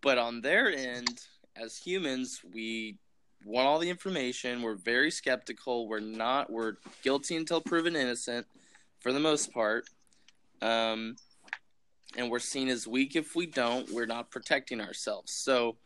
[0.00, 1.20] But on their end,
[1.56, 2.98] as humans, we
[3.44, 4.62] want all the information.
[4.62, 5.88] We're very skeptical.
[5.88, 8.46] We're not, we're guilty until proven innocent
[9.00, 9.88] for the most part.
[10.62, 11.16] Um,
[12.16, 13.90] and we're seen as weak if we don't.
[13.90, 15.32] We're not protecting ourselves.
[15.32, 15.76] So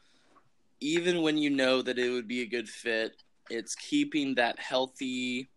[0.81, 3.13] even when you know that it would be a good fit,
[3.51, 5.49] it's keeping that healthy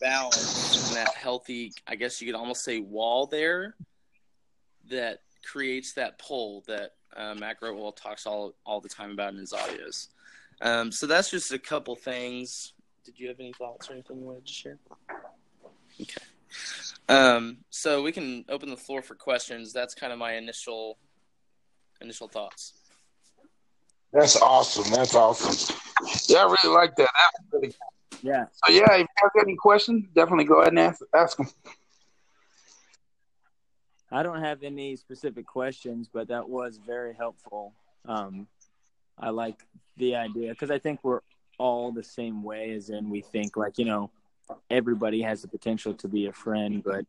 [0.00, 3.74] balance and that healthy, I guess you could almost say, wall there
[4.90, 9.38] that creates that pull that uh, Matt Grotwell talks all all the time about in
[9.38, 10.08] his audios.
[10.62, 12.72] Um, so that's just a couple things.
[13.04, 14.78] Did you have any thoughts or anything you wanted to share?
[16.00, 16.22] Okay.
[17.08, 19.72] Um, so we can open the floor for questions.
[19.72, 20.98] That's kind of my initial
[22.00, 22.74] initial thoughts.
[24.12, 24.90] That's awesome.
[24.92, 25.76] That's awesome.
[26.28, 27.10] Yeah, I really like that.
[27.52, 27.74] Really
[28.22, 28.44] Yeah.
[28.64, 31.48] So yeah, if you have any questions, definitely go ahead and ask, ask them.
[34.12, 37.74] I don't have any specific questions, but that was very helpful.
[38.06, 38.48] Um,
[39.18, 39.62] I like
[39.96, 41.20] the idea because I think we're
[41.58, 44.10] all the same way, as in we think like you know
[44.68, 47.04] everybody has the potential to be a friend, but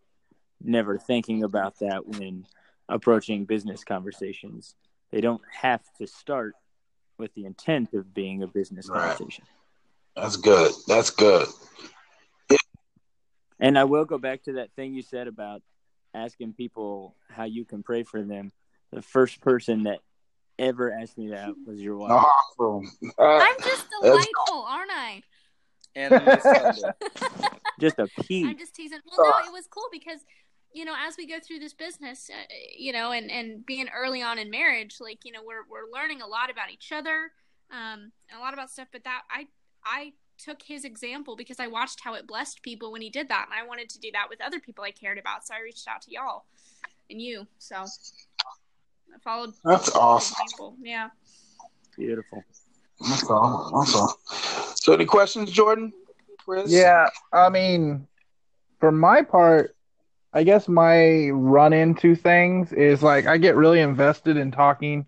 [0.63, 2.45] never thinking about that when
[2.87, 4.75] approaching business conversations.
[5.11, 6.53] They don't have to start
[7.17, 9.09] with the intent of being a business Right.
[9.09, 9.45] conversation.
[10.15, 10.71] That's good.
[10.87, 11.47] That's good.
[13.59, 15.61] And I will go back to that thing you said about
[16.13, 18.51] asking people how you can pray for them.
[18.91, 19.99] The first person that
[20.57, 22.11] ever asked me that was your wife.
[22.11, 22.91] Awesome.
[23.17, 25.23] Uh, I'm just delightful, aren't I?
[25.95, 26.13] And
[27.79, 28.45] Just a pea.
[28.47, 28.99] I'm just teasing.
[29.05, 30.19] Well, no, it was cool because
[30.73, 34.21] you know, as we go through this business, uh, you know, and and being early
[34.21, 37.31] on in marriage, like you know, we're we're learning a lot about each other,
[37.71, 38.87] um, and a lot about stuff.
[38.91, 39.47] But that I
[39.83, 43.47] I took his example because I watched how it blessed people when he did that,
[43.51, 45.45] and I wanted to do that with other people I cared about.
[45.45, 46.45] So I reached out to y'all
[47.09, 47.45] and you.
[47.59, 49.53] So I followed.
[49.63, 50.35] That's awesome.
[50.41, 50.77] example.
[50.81, 51.09] Yeah.
[51.97, 52.43] Beautiful.
[53.01, 53.71] That's all.
[53.79, 54.17] That's all.
[54.75, 55.91] So, any questions, Jordan?
[56.45, 56.71] Chris?
[56.71, 58.07] Yeah, I mean,
[58.79, 59.75] for my part,
[60.33, 65.05] I guess my run into things is like I get really invested in talking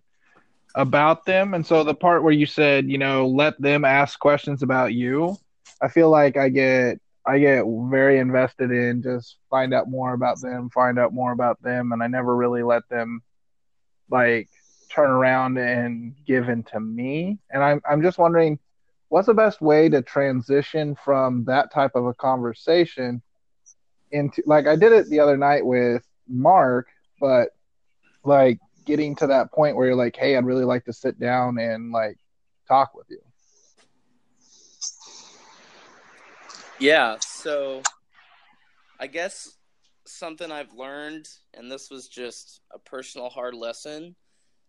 [0.75, 1.53] about them.
[1.53, 5.37] And so the part where you said, you know, let them ask questions about you,
[5.81, 10.41] I feel like I get I get very invested in just find out more about
[10.41, 13.21] them, find out more about them, and I never really let them
[14.09, 14.49] like
[14.89, 17.39] turn around and give into me.
[17.49, 18.59] And I'm I'm just wondering
[19.07, 23.21] what's the best way to transition from that type of a conversation
[24.13, 26.87] into like I did it the other night with Mark,
[27.19, 27.49] but
[28.23, 31.57] like getting to that point where you're like, hey, I'd really like to sit down
[31.57, 32.17] and like
[32.67, 33.19] talk with you.
[36.79, 37.81] Yeah, so
[38.99, 39.57] I guess
[40.05, 44.15] something I've learned, and this was just a personal hard lesson.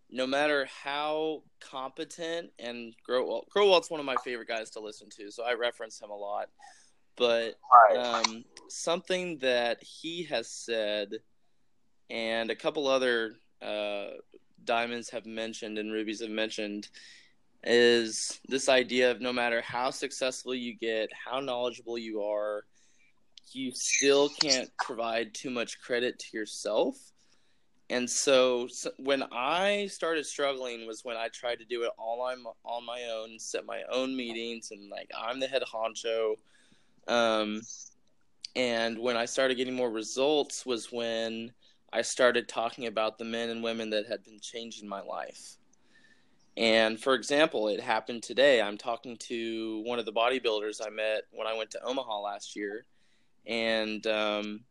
[0.09, 5.31] No matter how competent and Growell, Growell's one of my favorite guys to listen to,
[5.31, 6.49] so I reference him a lot.
[7.17, 7.57] But
[7.97, 11.13] um, something that he has said,
[12.09, 14.07] and a couple other uh,
[14.63, 16.89] diamonds have mentioned and rubies have mentioned,
[17.63, 22.65] is this idea of no matter how successful you get, how knowledgeable you are,
[23.51, 26.97] you still can't provide too much credit to yourself.
[27.89, 32.21] And so, so when I started struggling was when I tried to do it all
[32.21, 36.35] on on my own, set my own meetings, and like I'm the head honcho.
[37.07, 37.61] Um,
[38.55, 41.51] and when I started getting more results was when
[41.91, 45.57] I started talking about the men and women that had been changing my life.
[46.57, 48.61] And for example, it happened today.
[48.61, 52.55] I'm talking to one of the bodybuilders I met when I went to Omaha last
[52.55, 52.85] year,
[53.45, 54.61] and um,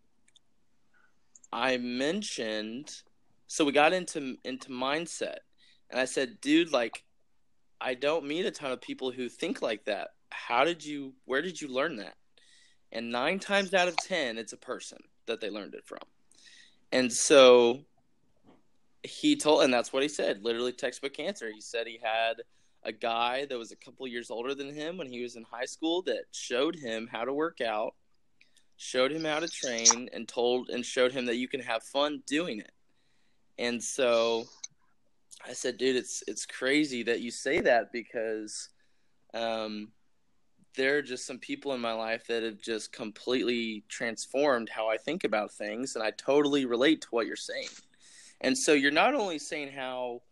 [1.52, 3.02] I mentioned.
[3.46, 5.38] So we got into into mindset,
[5.90, 7.04] and I said, "Dude, like,
[7.82, 10.08] I don't meet a ton of people who think like that.
[10.30, 11.12] How did you?
[11.26, 12.16] Where did you learn that?
[12.94, 15.98] And nine times out of ten, it's a person that they learned it from.
[16.92, 17.80] And so
[19.02, 20.44] he told, and that's what he said.
[20.44, 21.50] Literally textbook answer.
[21.52, 22.34] He said he had
[22.84, 25.64] a guy that was a couple years older than him when he was in high
[25.64, 27.94] school that showed him how to work out,
[28.76, 32.22] showed him how to train, and told and showed him that you can have fun
[32.26, 32.72] doing it.
[33.58, 34.44] And so
[35.46, 38.68] I said, dude, it's it's crazy that you say that because
[39.32, 39.88] um,
[40.76, 44.96] there are just some people in my life that have just completely transformed how I
[44.96, 47.68] think about things, and I totally relate to what you're saying.
[48.40, 50.22] And so you're not only saying how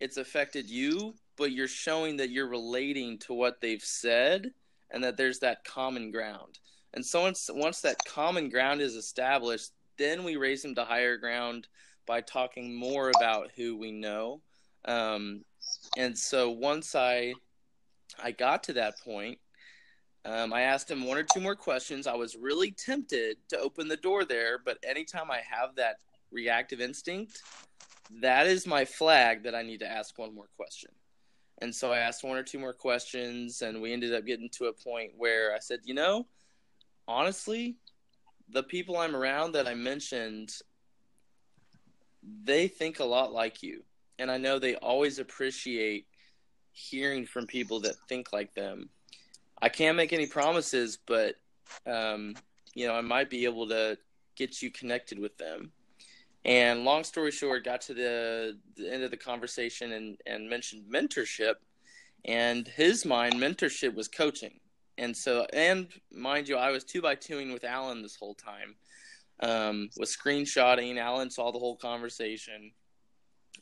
[0.00, 4.52] it's affected you, but you're showing that you're relating to what they've said
[4.90, 6.58] and that there's that common ground.
[6.92, 11.16] And so once once that common ground is established, then we raise them to higher
[11.16, 11.68] ground
[12.06, 14.40] by talking more about who we know.
[14.84, 15.44] Um,
[15.96, 17.34] and so once I
[18.22, 19.38] I got to that point,
[20.24, 22.06] um, I asked him one or two more questions.
[22.06, 25.96] I was really tempted to open the door there, but anytime I have that
[26.30, 27.42] reactive instinct,
[28.20, 30.90] that is my flag that I need to ask one more question.
[31.58, 34.66] And so I asked one or two more questions, and we ended up getting to
[34.66, 36.26] a point where I said, you know,
[37.06, 37.76] honestly,
[38.50, 40.50] the people I'm around that I mentioned,
[42.44, 43.82] they think a lot like you.
[44.18, 46.06] And I know they always appreciate
[46.72, 48.88] hearing from people that think like them.
[49.64, 51.36] I can't make any promises, but
[51.86, 52.34] um,
[52.74, 53.96] you know, I might be able to
[54.36, 55.72] get you connected with them.
[56.44, 60.84] And long story short, got to the, the end of the conversation and, and mentioned
[60.92, 61.54] mentorship.
[62.26, 64.60] And his mind, mentorship was coaching.
[64.98, 68.74] And so, and mind you, I was two by twoing with Alan this whole time.
[69.40, 70.98] Um, was screenshotting.
[70.98, 72.72] Alan saw the whole conversation.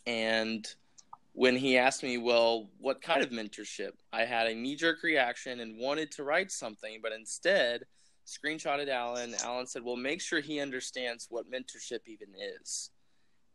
[0.04, 0.66] And
[1.34, 3.92] when he asked me, well, what kind of mentorship?
[4.12, 7.84] I had a knee jerk reaction and wanted to write something, but instead
[8.26, 9.34] screenshotted Alan.
[9.42, 12.28] Alan said, well, make sure he understands what mentorship even
[12.60, 12.90] is.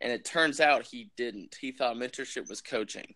[0.01, 1.55] And it turns out he didn't.
[1.59, 3.13] He thought mentorship was coaching.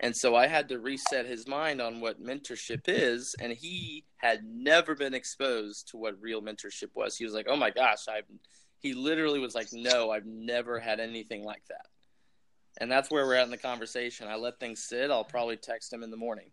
[0.00, 3.34] And so I had to reset his mind on what mentorship is.
[3.38, 7.16] And he had never been exposed to what real mentorship was.
[7.16, 8.24] He was like, oh my gosh, I've,
[8.78, 11.86] he literally was like, no, I've never had anything like that
[12.78, 14.28] and that's where we're at in the conversation.
[14.28, 15.10] I let things sit.
[15.10, 16.50] I'll probably text him in the morning,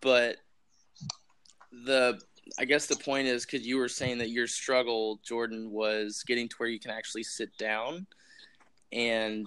[0.00, 0.36] but
[1.72, 2.20] the
[2.58, 6.48] I guess the point is because you were saying that your struggle, Jordan, was getting
[6.48, 8.06] to where you can actually sit down,
[8.92, 9.46] and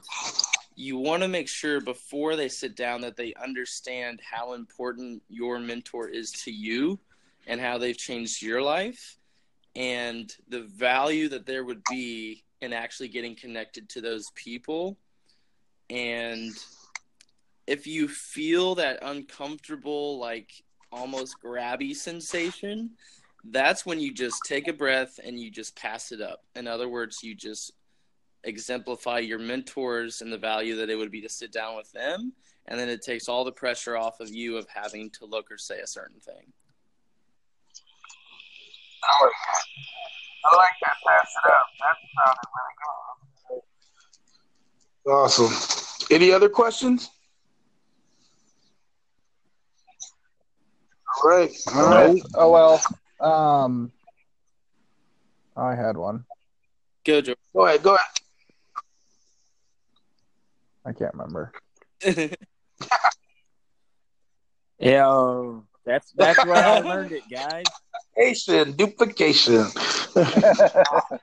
[0.76, 5.60] you want to make sure before they sit down that they understand how important your
[5.60, 7.00] mentor is to you
[7.48, 9.18] and how they've changed your life
[9.76, 14.98] and the value that there would be in actually getting connected to those people
[15.90, 16.54] and
[17.66, 20.52] if you feel that uncomfortable like
[20.92, 22.90] almost grabby sensation
[23.52, 26.90] that's when you just take a breath and you just pass it up in other
[26.90, 27.72] words you just
[28.44, 32.34] exemplify your mentors and the value that it would be to sit down with them
[32.68, 35.58] and then it takes all the pressure off of you of having to look or
[35.58, 36.54] say a certain thing
[39.04, 39.64] I like that.
[40.46, 40.96] I like that.
[41.06, 41.68] Pass it up.
[41.80, 42.76] That sounded really
[43.50, 45.12] good.
[45.12, 45.77] Awesome.
[46.10, 47.10] Any other questions?
[51.24, 51.52] All right.
[51.74, 52.22] All right.
[52.36, 52.82] Oh well.
[53.20, 53.92] Um,
[55.56, 56.26] I had one.
[57.06, 57.36] Go, Joe.
[57.54, 57.84] Go ahead.
[57.84, 58.08] Go ahead.
[60.86, 61.52] I can't remember.
[64.80, 67.64] Yeah, that's that's where I learned it, guys.
[68.16, 68.74] Duplication.
[68.74, 69.66] Duplication.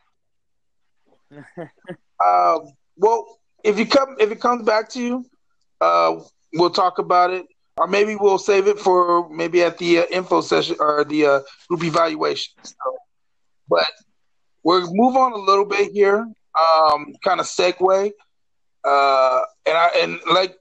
[2.25, 5.27] um, well, if you come if it comes back to you,
[5.81, 6.21] uh,
[6.53, 7.47] we'll talk about it,
[7.77, 11.41] or maybe we'll save it for maybe at the uh, info session or the uh,
[11.69, 12.53] group evaluation.
[12.63, 12.97] So,
[13.69, 13.91] but
[14.63, 18.13] we'll move on a little bit here, um, kind of segue,
[18.85, 20.57] uh, and I and like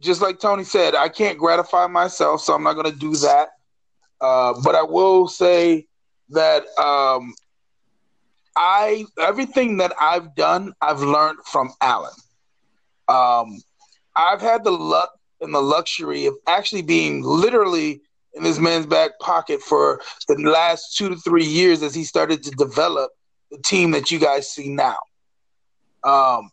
[0.00, 3.50] just like Tony said, I can't gratify myself, so I'm not going to do that.
[4.20, 5.86] Uh, but I will say
[6.30, 7.34] that um,
[8.56, 12.12] I everything that I've done, I've learned from Alan.
[13.10, 13.60] Um,
[14.16, 18.02] I've had the luck and the luxury of actually being literally
[18.34, 22.42] in this man's back pocket for the last two to three years as he started
[22.44, 23.10] to develop
[23.50, 24.98] the team that you guys see now.
[26.04, 26.50] Um,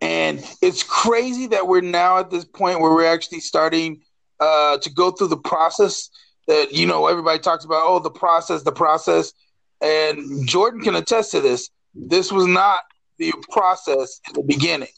[0.00, 4.02] and it's crazy that we're now at this point where we're actually starting
[4.38, 6.10] uh, to go through the process
[6.46, 7.82] that you know everybody talks about.
[7.84, 9.32] Oh, the process, the process,
[9.80, 11.70] and Jordan can attest to this.
[11.94, 12.80] This was not
[13.18, 14.88] the process in the beginning.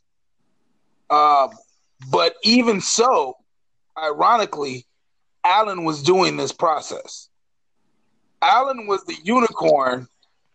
[1.10, 1.50] Um,
[2.10, 3.36] but even so,
[3.96, 4.86] ironically,
[5.44, 7.28] Alan was doing this process.
[8.42, 10.08] Alan was the unicorn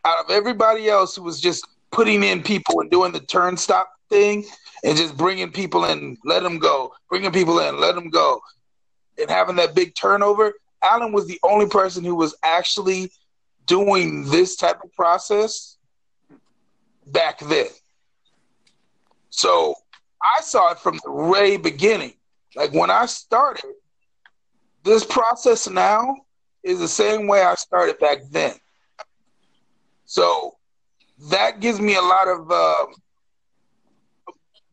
[0.06, 4.45] out of everybody else who was just putting in people and doing the turnstop thing
[4.84, 8.41] and just bringing people in, let them go, bringing people in, let them go,
[9.20, 10.54] and having that big turnover.
[10.84, 13.12] Alan was the only person who was actually
[13.66, 15.78] doing this type of process
[17.08, 17.68] back then.
[19.30, 19.76] So
[20.24, 22.13] I saw it from the very beginning.
[22.55, 23.74] Like when I started,
[24.84, 26.15] this process now
[26.63, 28.53] is the same way I started back then.
[30.05, 30.57] So
[31.30, 32.86] that gives me a lot of uh,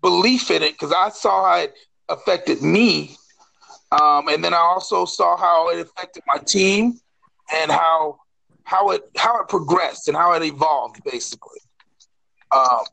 [0.02, 1.74] belief in it because I saw how it
[2.08, 3.16] affected me.
[3.92, 7.00] Um, and then I also saw how it affected my team
[7.54, 8.18] and how
[8.64, 11.60] how it how it progressed and how it evolved basically.
[12.50, 12.84] Um,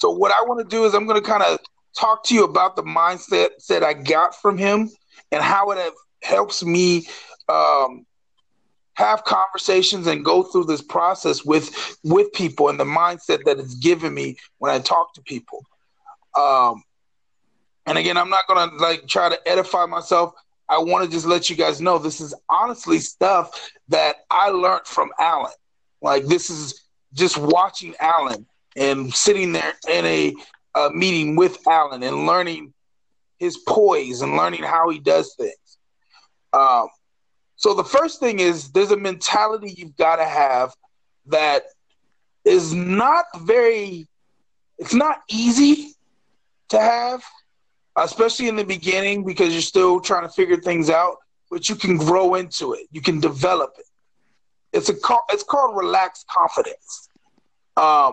[0.00, 1.58] so what I want to do is I'm going to kind of
[1.98, 4.88] talk to you about the mindset that I got from him
[5.30, 5.92] and how it
[6.22, 7.06] helps me
[7.48, 8.06] um,
[8.94, 13.74] have conversations and go through this process with with people and the mindset that it's
[13.74, 15.64] given me when I talk to people.
[16.38, 16.82] Um,
[17.86, 20.32] and again, I'm not gonna like try to edify myself.
[20.68, 24.86] I want to just let you guys know this is honestly stuff that I learned
[24.86, 25.52] from Alan.
[26.00, 28.46] Like this is just watching Alan
[28.76, 30.34] and sitting there in a,
[30.76, 32.72] a meeting with Alan and learning
[33.38, 35.78] his poise and learning how he does things.
[36.52, 36.88] Um,
[37.56, 40.72] so the first thing is there's a mentality you've got to have
[41.26, 41.64] that
[42.44, 44.06] is not very,
[44.78, 45.94] it's not easy
[46.70, 47.22] to have,
[47.96, 51.16] especially in the beginning because you're still trying to figure things out.
[51.50, 52.86] But you can grow into it.
[52.92, 53.86] You can develop it.
[54.72, 54.94] It's a
[55.30, 57.08] it's called relaxed confidence.
[57.76, 58.12] Um,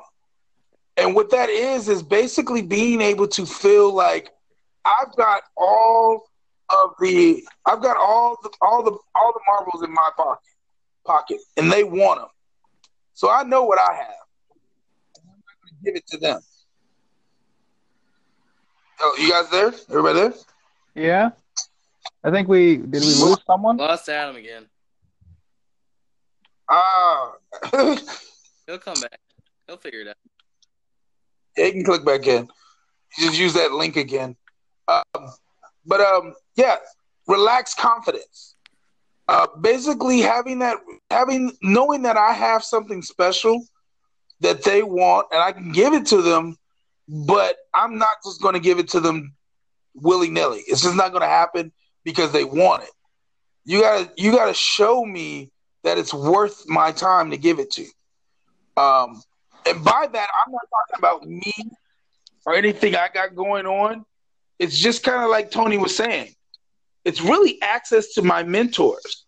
[0.97, 4.31] and what that is is basically being able to feel like
[4.85, 6.29] I've got all
[6.69, 10.41] of the I've got all the all the all the marbles in my pocket
[11.07, 12.29] pocket, and they want them.
[13.13, 14.25] So I know what I have.
[15.17, 16.41] I'm not going to give it to them.
[18.99, 19.73] Oh, you guys there?
[19.89, 20.33] Everybody there?
[20.93, 21.29] Yeah.
[22.23, 23.01] I think we did.
[23.01, 23.77] We lose someone.
[23.77, 24.65] Lost Adam again.
[26.69, 27.33] Ah.
[28.67, 29.19] He'll come back.
[29.67, 30.15] He'll figure it out.
[31.57, 32.47] Yeah, you can click back in.
[33.17, 34.35] just use that link again.
[34.87, 35.29] Um,
[35.85, 36.77] but um, yeah,
[37.27, 38.55] relax confidence.
[39.27, 40.77] Uh, basically, having that,
[41.09, 43.65] having knowing that I have something special
[44.39, 46.55] that they want, and I can give it to them,
[47.07, 49.33] but I'm not just going to give it to them
[49.95, 50.63] willy nilly.
[50.67, 52.89] It's just not going to happen because they want it.
[53.65, 55.51] You gotta, you gotta show me
[55.83, 57.81] that it's worth my time to give it to.
[57.81, 58.81] You.
[58.81, 59.21] Um,
[59.67, 61.53] and by that, I'm not talking about me
[62.45, 64.05] or anything I got going on.
[64.59, 66.33] It's just kind of like Tony was saying.
[67.05, 69.25] It's really access to my mentors.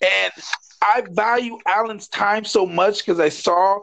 [0.00, 0.32] And
[0.82, 3.80] I value Alan's time so much because I saw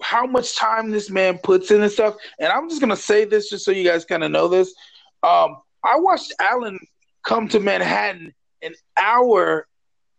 [0.00, 2.16] how much time this man puts in and stuff.
[2.38, 4.74] And I'm just gonna say this just so you guys kind of know this.
[5.22, 6.78] Um, I watched Alan
[7.24, 8.32] come to Manhattan
[8.62, 9.66] an hour,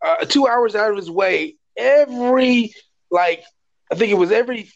[0.02, 2.74] uh, two hours out of his way every
[3.10, 3.44] like
[3.92, 4.70] I think it was every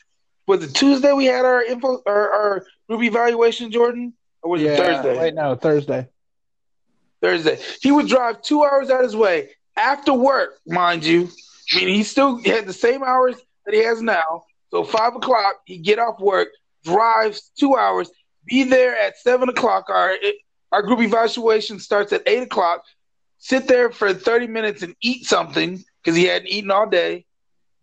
[0.47, 4.71] was it Tuesday we had our info our, our group evaluation, Jordan, or was yeah,
[4.71, 5.19] it Thursday?
[5.19, 6.07] Wait, no, Thursday.
[7.21, 7.59] Thursday.
[7.81, 11.29] He would drive two hours out of his way after work, mind you.
[11.73, 14.43] I mean, he still had the same hours that he has now.
[14.71, 16.49] So five o'clock, he get off work,
[16.83, 18.11] drives two hours,
[18.45, 19.89] be there at seven o'clock.
[19.89, 20.15] Our
[20.71, 22.83] our group evaluation starts at eight o'clock.
[23.37, 27.25] Sit there for thirty minutes and eat something because he hadn't eaten all day.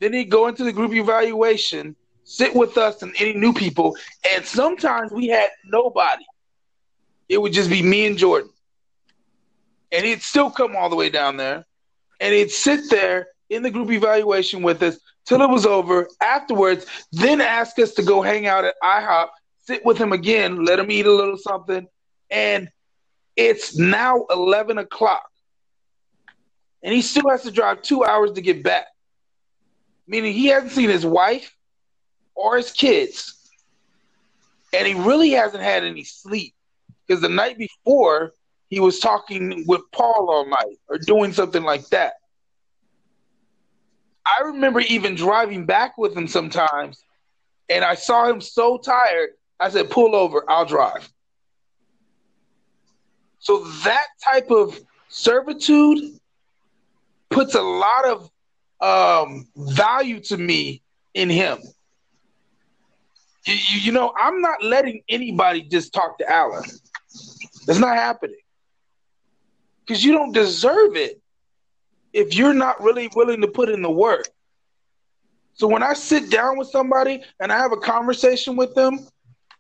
[0.01, 1.95] Then he'd go into the group evaluation,
[2.25, 3.97] sit with us and any new people,
[4.35, 6.25] and sometimes we had nobody.
[7.29, 8.51] It would just be me and Jordan.
[9.93, 11.65] And he'd still come all the way down there,
[12.19, 16.09] and he'd sit there in the group evaluation with us till it was over.
[16.23, 19.29] Afterwards, then ask us to go hang out at IHOP,
[19.67, 21.87] sit with him again, let him eat a little something,
[22.31, 22.71] and
[23.37, 25.29] it's now 11 o'clock.
[26.83, 28.87] And he still has to drive two hours to get back
[30.11, 31.57] meaning he hasn't seen his wife
[32.35, 33.49] or his kids,
[34.75, 36.53] and he really hasn't had any sleep
[37.07, 38.33] because the night before
[38.69, 42.15] he was talking with Paul all night or doing something like that.
[44.27, 47.05] I remember even driving back with him sometimes,
[47.69, 49.31] and I saw him so tired.
[49.61, 51.09] I said, "Pull over, I'll drive."
[53.39, 56.19] So that type of servitude
[57.31, 58.30] puts a lot of
[58.81, 60.83] um, value to me
[61.15, 61.59] in him.
[63.47, 66.65] You, you, know, I'm not letting anybody just talk to Alan.
[67.69, 68.37] It's not happening.
[69.87, 71.21] because you don't deserve it
[72.13, 74.29] if you're not really willing to put in the work.
[75.55, 79.01] So when I sit down with somebody and I have a conversation with them,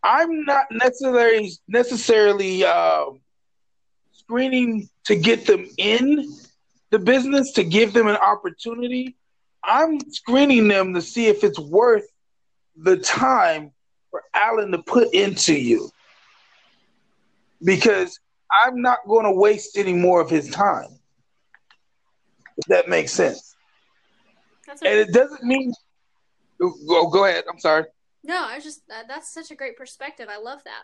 [0.02, 3.06] I'm not necessarily necessarily uh,
[4.12, 6.32] screening to get them in
[6.90, 9.16] the business to give them an opportunity.
[9.62, 12.06] I'm screening them to see if it's worth
[12.76, 13.72] the time
[14.10, 15.90] for Alan to put into you.
[17.62, 18.18] Because
[18.50, 20.88] I'm not going to waste any more of his time.
[22.56, 23.54] If that makes sense.
[24.66, 25.72] That's And it doesn't mean.
[26.58, 27.44] Go, go ahead.
[27.50, 27.84] I'm sorry.
[28.22, 30.28] no, I was just that's such a great perspective.
[30.30, 30.82] I love that.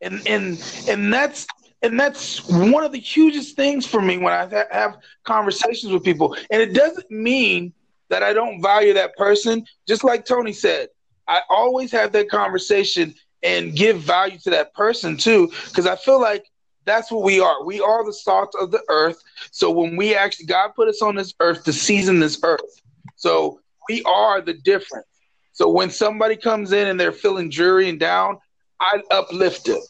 [0.00, 1.46] and and and that's
[1.82, 6.02] and that's one of the hugest things for me when I ha- have conversations with
[6.04, 6.36] people.
[6.50, 7.72] And it doesn't mean
[8.08, 9.64] that I don't value that person.
[9.86, 10.88] Just like Tony said,
[11.28, 16.20] I always have that conversation and give value to that person too, because I feel
[16.20, 16.46] like
[16.84, 17.64] that's what we are.
[17.64, 19.22] We are the salt of the earth.
[19.50, 22.80] So when we actually God put us on this earth to season this earth.
[23.16, 25.06] So we are the difference.
[25.52, 28.38] So when somebody comes in and they're feeling dreary and down,
[28.80, 29.80] I uplift them.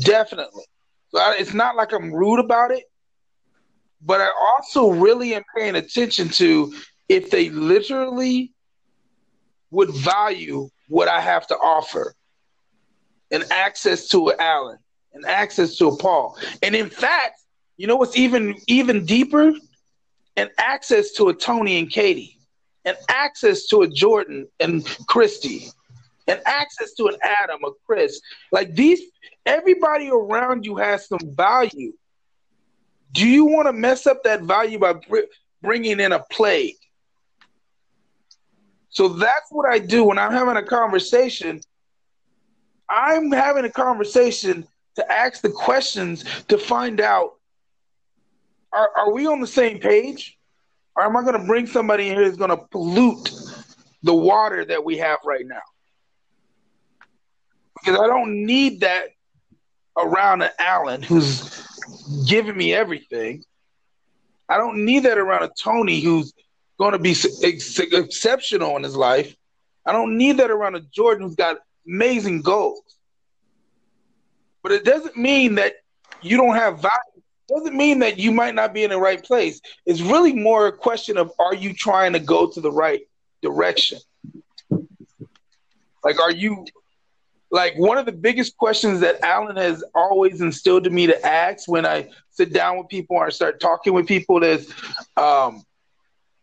[0.00, 0.64] Definitely.
[1.14, 2.84] It's not like I'm rude about it,
[4.00, 6.74] but I also really am paying attention to
[7.08, 8.52] if they literally
[9.70, 12.14] would value what I have to offer
[13.30, 14.78] and access to an Allen
[15.14, 16.38] and access to a Paul.
[16.62, 17.40] And in fact,
[17.76, 19.52] you know what's even even deeper?
[20.36, 22.38] And access to a Tony and Katie,
[22.86, 25.68] and access to a Jordan and Christy,
[26.28, 28.20] and access to an Adam, a Chris.
[28.50, 29.00] Like these,
[29.46, 31.92] everybody around you has some value.
[33.12, 35.28] Do you want to mess up that value by br-
[35.60, 36.76] bringing in a plague?
[38.88, 41.60] So that's what I do when I'm having a conversation.
[42.88, 44.66] I'm having a conversation
[44.96, 47.32] to ask the questions to find out
[48.72, 50.38] are, are we on the same page?
[50.96, 53.30] Or am I going to bring somebody in here that's going to pollute
[54.02, 55.60] the water that we have right now?
[57.82, 59.08] Because I don't need that
[59.98, 61.66] around an Allen who's
[62.26, 63.44] giving me everything.
[64.48, 66.32] I don't need that around a Tony who's
[66.78, 69.34] going to be ex- exceptional in his life.
[69.84, 72.82] I don't need that around a Jordan who's got amazing goals.
[74.62, 75.74] But it doesn't mean that
[76.20, 77.22] you don't have value.
[77.48, 79.60] It doesn't mean that you might not be in the right place.
[79.86, 83.00] It's really more a question of are you trying to go to the right
[83.42, 83.98] direction?
[86.04, 86.64] Like, are you
[87.52, 91.68] like one of the biggest questions that Alan has always instilled in me to ask
[91.68, 94.72] when I sit down with people or start talking with people is,
[95.18, 95.62] um,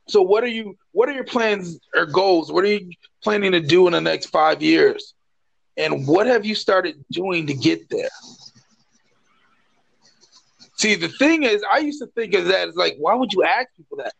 [0.08, 0.78] so what are you?
[0.92, 2.52] What are your plans or goals?
[2.52, 2.92] What are you
[3.24, 5.16] planning to do in the next five years?
[5.78, 8.10] And what have you started doing to get there?
[10.78, 13.44] See, the thing is, I used to think of that as like, why would you
[13.44, 14.14] ask people that?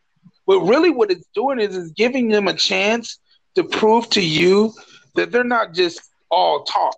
[0.46, 3.20] But really, what it's doing is, is giving them a chance
[3.54, 4.72] to prove to you
[5.14, 6.96] that they're not just all talk.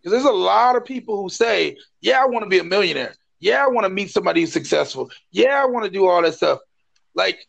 [0.00, 3.14] Because there's a lot of people who say, yeah, I want to be a millionaire.
[3.40, 5.10] Yeah, I want to meet somebody who's successful.
[5.30, 6.60] Yeah, I want to do all that stuff.
[7.14, 7.46] Like,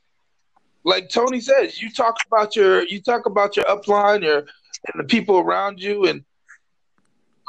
[0.83, 5.03] like Tony says, you talk about your you talk about your upline, your and the
[5.03, 6.23] people around you, and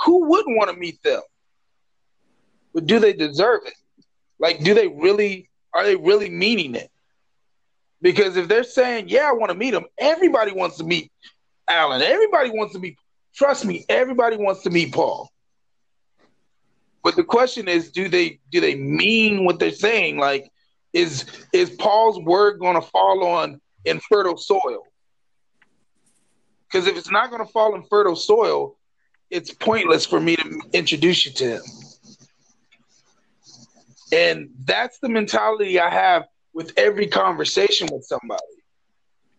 [0.04, 1.22] who wouldn't want to meet them?
[2.74, 3.74] But do they deserve it?
[4.38, 6.90] Like, do they really are they really meaning it?
[8.02, 11.12] Because if they're saying, "Yeah, I want to meet them," everybody wants to meet
[11.70, 12.02] Allen.
[12.02, 12.98] Everybody wants to meet.
[13.34, 15.30] Trust me, everybody wants to meet Paul.
[17.02, 20.18] But the question is, do they do they mean what they're saying?
[20.18, 20.50] Like,
[20.92, 24.82] is is Paul's word going to fall on infertile soil?
[26.66, 28.76] Because if it's not going to fall in fertile soil,
[29.30, 31.62] it's pointless for me to introduce you to him.
[34.12, 38.59] And that's the mentality I have with every conversation with somebody.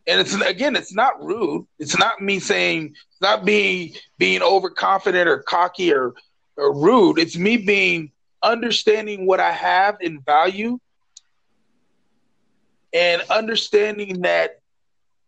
[0.07, 1.67] And it's again, it's not rude.
[1.79, 6.13] It's not me saying it's not being being overconfident or cocky or,
[6.57, 7.19] or rude.
[7.19, 8.11] It's me being
[8.43, 10.79] understanding what I have in value
[12.93, 14.59] and understanding that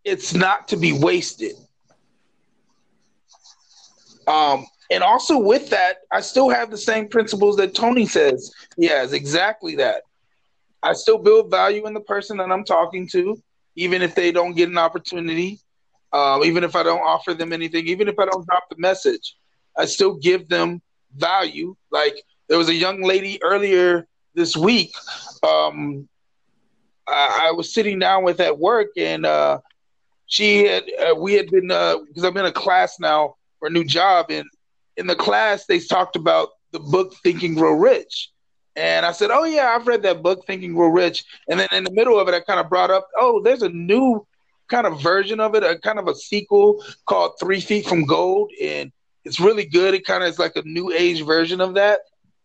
[0.03, 1.55] it's not to be wasted.
[4.27, 8.53] Um, and also with that, I still have the same principles that Tony says.
[8.77, 10.03] Yes, exactly that.
[10.81, 13.41] I still build value in the person that I'm talking to,
[13.75, 15.59] even if they don't get an opportunity,
[16.11, 19.35] um, even if I don't offer them anything, even if I don't drop the message,
[19.77, 20.81] I still give them
[21.15, 21.75] value.
[21.91, 22.15] Like
[22.47, 24.93] there was a young lady earlier this week.
[25.41, 26.07] Um,
[27.07, 29.59] I, I was sitting down with at work, and uh,
[30.27, 33.83] she had uh, we had been because I'm in a class now for a new
[33.83, 34.45] job, and
[34.97, 38.29] in the class they talked about the book Think and Grow Rich.
[38.75, 41.25] And I said, Oh, yeah, I've read that book, Think and Grow Rich.
[41.47, 43.69] And then in the middle of it, I kind of brought up, Oh, there's a
[43.69, 44.25] new
[44.69, 48.51] kind of version of it, a kind of a sequel called Three Feet from Gold.
[48.61, 48.91] And
[49.25, 49.93] it's really good.
[49.93, 52.01] It kind of is like a new age version of that.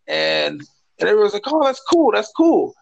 [0.07, 0.61] And,
[0.99, 2.11] and everyone's like, Oh, that's cool.
[2.11, 2.75] That's cool.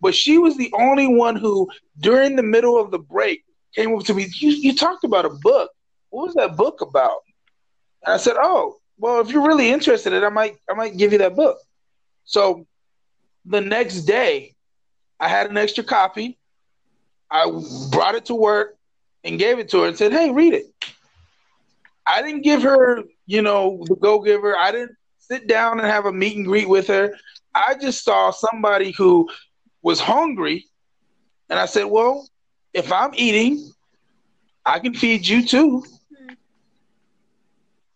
[0.00, 1.68] But she was the only one who,
[2.00, 3.44] during the middle of the break,
[3.74, 4.26] came up to me.
[4.38, 5.70] You, you talked about a book.
[6.10, 7.18] What was that book about?
[8.04, 10.96] And I said, Oh, well, if you're really interested in it, I might I might
[10.96, 11.58] give you that book.
[12.24, 12.66] So
[13.46, 14.54] the next day,
[15.18, 16.38] I had an extra copy.
[17.30, 17.50] I
[17.90, 18.76] brought it to work
[19.24, 20.66] and gave it to her and said, Hey, read it.
[22.06, 24.56] I didn't give her, you know, the go giver.
[24.56, 27.16] I didn't sit down and have a meet and greet with her.
[27.54, 29.28] I just saw somebody who
[29.82, 30.66] was hungry.
[31.48, 32.28] And I said, Well,
[32.74, 33.72] if I'm eating,
[34.64, 35.80] I can feed you too.
[35.80, 36.34] Hmm.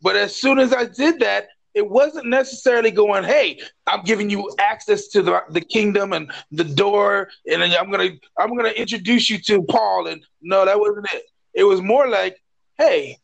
[0.01, 4.51] But as soon as I did that, it wasn't necessarily going, hey, I'm giving you
[4.59, 9.39] access to the, the kingdom and the door, and I'm gonna I'm gonna introduce you
[9.43, 10.09] to Paul.
[10.09, 11.25] And no, that wasn't it.
[11.55, 12.43] It was more like,
[12.79, 13.19] hey,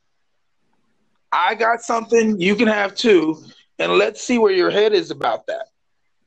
[1.33, 3.43] I got something you can have too,
[3.79, 5.69] and let's see where your head is about that.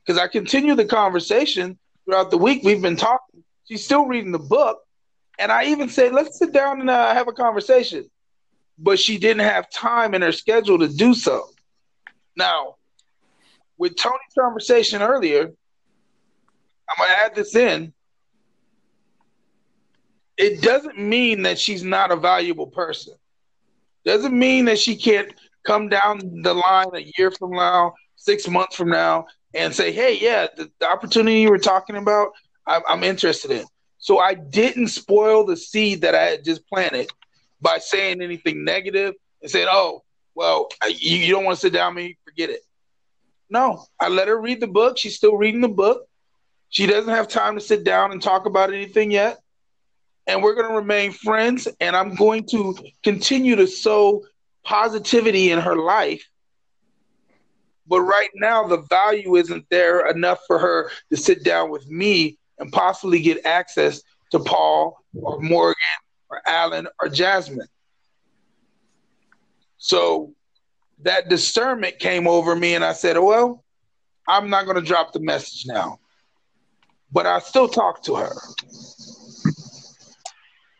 [0.04, 2.62] Because I continue the conversation throughout the week.
[2.64, 3.42] We've been talking.
[3.66, 4.80] She's still reading the book,
[5.38, 8.10] and I even said, let's sit down and uh, have a conversation
[8.80, 11.50] but she didn't have time in her schedule to do so.
[12.40, 12.76] Now,
[13.76, 17.92] with Tony's conversation earlier, I'm going to add this in.
[20.38, 23.12] It doesn't mean that she's not a valuable person.
[24.06, 25.34] Doesn't mean that she can't
[25.66, 30.18] come down the line a year from now, six months from now, and say, "Hey,
[30.18, 32.30] yeah, the, the opportunity you were talking about,
[32.66, 33.66] I'm, I'm interested in."
[33.98, 37.10] So I didn't spoil the seed that I had just planted
[37.60, 39.12] by saying anything negative
[39.42, 40.04] and saying, "Oh,
[40.40, 42.60] well, you, you don't want to sit down with me, forget it."
[43.50, 44.96] No, I let her read the book.
[44.96, 46.06] She's still reading the book.
[46.70, 49.40] She doesn't have time to sit down and talk about anything yet.
[50.26, 51.66] And we're going to remain friends.
[51.80, 54.24] And I'm going to continue to sow
[54.62, 56.24] positivity in her life.
[57.88, 62.38] But right now, the value isn't there enough for her to sit down with me
[62.60, 65.74] and possibly get access to Paul or Morgan
[66.30, 67.66] or Alan or Jasmine.
[69.80, 70.34] So
[71.02, 73.64] that discernment came over me, and I said, Well,
[74.28, 75.98] I'm not going to drop the message now,
[77.10, 78.32] but I still talk to her.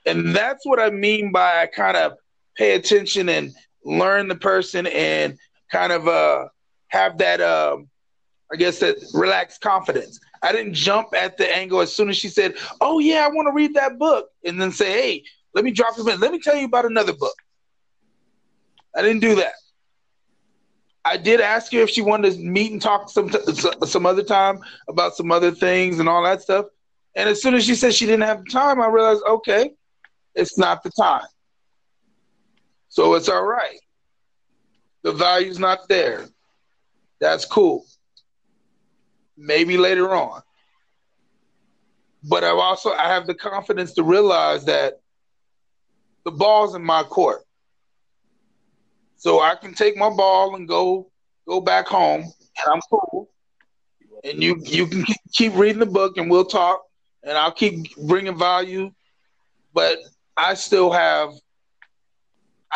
[0.07, 2.12] And that's what I mean by I kind of
[2.57, 3.53] pay attention and
[3.84, 5.38] learn the person and
[5.72, 6.48] kind of uh,
[6.88, 7.78] have that, uh,
[8.53, 10.20] I guess, that relaxed confidence.
[10.42, 13.48] I didn't jump at the angle as soon as she said, "Oh yeah, I want
[13.48, 15.24] to read that book," and then say, "Hey,
[15.55, 16.20] let me drop them in.
[16.20, 17.36] Let me tell you about another book."
[18.95, 19.53] I didn't do that.
[21.05, 23.30] I did ask her if she wanted to meet and talk some
[23.84, 26.66] some other time about some other things and all that stuff.
[27.16, 29.70] And as soon as she said she didn't have time, I realized, okay,
[30.34, 31.26] it's not the time.
[32.88, 33.78] So it's all right.
[35.03, 36.26] The value's not there.
[37.20, 37.84] That's cool.
[39.36, 40.43] Maybe later on.
[42.28, 45.01] But I've also I have the confidence to realize that
[46.24, 47.43] the ball's in my court.
[49.20, 51.10] So I can take my ball and go
[51.46, 53.28] go back home, and I'm cool.
[54.24, 56.80] And you you can keep reading the book, and we'll talk,
[57.22, 58.90] and I'll keep bringing value.
[59.74, 59.98] But
[60.38, 61.34] I still have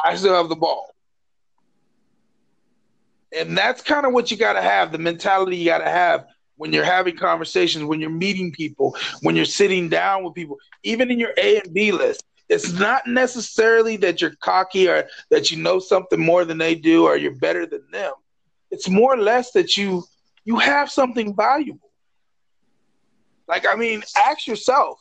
[0.05, 0.95] I still have the ball.
[3.35, 6.27] And that's kind of what you got to have the mentality you got to have
[6.57, 11.11] when you're having conversations, when you're meeting people, when you're sitting down with people, even
[11.11, 15.57] in your A and B list it's not necessarily that you're cocky or that you
[15.57, 18.13] know something more than they do or you're better than them.
[18.71, 20.05] It's more or less that you
[20.45, 21.91] you have something valuable.
[23.49, 25.01] Like I mean, ask yourself,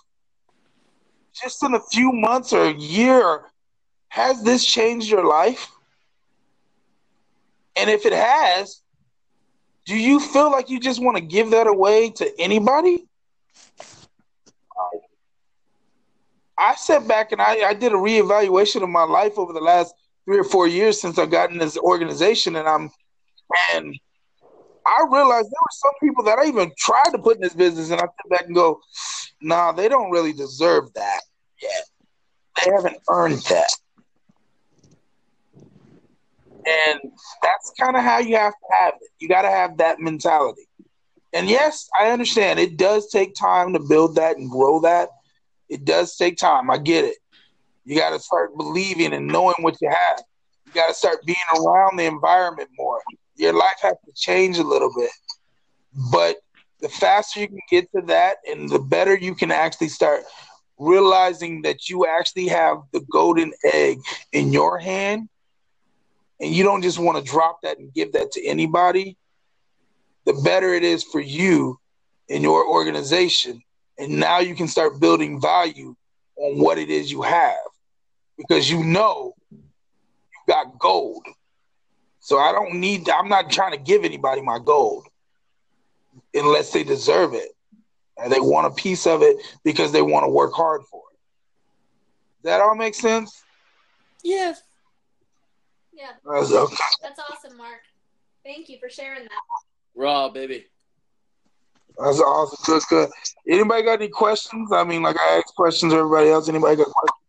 [1.34, 3.46] just in a few months or a year,
[4.10, 5.70] has this changed your life?
[7.76, 8.82] And if it has,
[9.86, 13.08] do you feel like you just want to give that away to anybody?
[16.64, 19.94] I sat back and I, I did a reevaluation of my life over the last
[20.24, 22.90] three or four years since I got in this organization, and I'm
[23.76, 23.94] and
[24.86, 27.92] I realized there were some people that I even tried to put in this business,
[27.92, 28.80] and I sit back and go,
[29.42, 31.22] "Nah, they don't really deserve that
[31.62, 31.84] yet.
[32.58, 33.70] They haven't earned that."
[36.66, 37.00] And
[37.42, 39.10] that's kind of how you have to have it.
[39.20, 40.66] You got to have that mentality.
[41.34, 45.10] And yes, I understand it does take time to build that and grow that.
[45.70, 46.70] It does take time.
[46.70, 47.18] I get it.
[47.86, 50.24] You got to start believing and knowing what you have.
[50.66, 53.02] You got to start being around the environment more.
[53.36, 55.12] your life has to change a little bit.
[56.12, 56.38] But
[56.80, 60.24] the faster you can get to that and the better you can actually start
[60.78, 64.00] realizing that you actually have the golden egg
[64.32, 65.30] in your hand
[66.40, 69.18] and you don't just want to drop that and give that to anybody,
[70.26, 71.80] the better it is for you
[72.30, 73.62] and your organization.
[73.98, 75.96] And now you can start building value
[76.36, 77.56] on what it is you have
[78.38, 79.60] because you know you
[80.48, 81.26] got gold.
[82.20, 85.08] So I don't need, I'm not trying to give anybody my gold
[86.34, 87.52] unless they deserve it.
[88.18, 91.20] And they want a piece of it because they want to work hard for it.
[92.44, 93.44] Does that all makes sense?
[94.24, 94.62] Yes.
[95.94, 96.12] Yeah.
[96.26, 96.76] That's, okay.
[97.02, 97.82] That's awesome, Mark.
[98.44, 99.42] Thank you for sharing that.
[99.96, 100.66] Raw, baby.
[101.98, 102.60] That's awesome.
[102.66, 103.10] Good, good.
[103.48, 104.72] Anybody got any questions?
[104.72, 105.94] I mean, like I asked questions.
[105.94, 106.50] Everybody else.
[106.50, 107.20] Anybody got questions?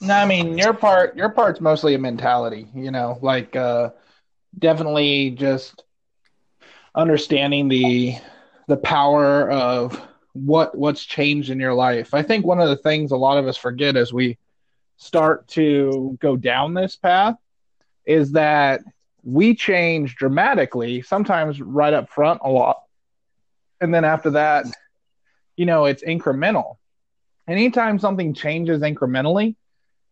[0.00, 1.16] No, I mean your part.
[1.16, 2.68] Your part's mostly a mentality.
[2.74, 3.90] You know, like uh,
[4.58, 5.84] definitely just
[6.94, 8.16] understanding the
[8.68, 10.00] the power of
[10.32, 12.14] what what's changed in your life.
[12.14, 14.38] I think one of the things a lot of us forget as we
[14.96, 17.36] start to go down this path
[18.04, 18.80] is that
[19.24, 22.82] we change dramatically, sometimes right up front a lot.
[23.80, 24.66] And then after that,
[25.56, 26.76] you know, it's incremental.
[27.48, 29.56] Anytime something changes incrementally,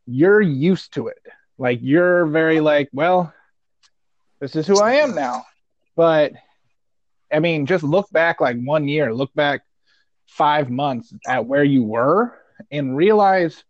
[0.06, 1.18] you're used to it.
[1.58, 3.32] Like you're very like, well,
[4.40, 5.44] this is who I am now.
[5.94, 6.32] But
[7.32, 9.62] I mean, just look back like one year, look back
[10.26, 12.38] five months at where you were
[12.70, 13.62] and realize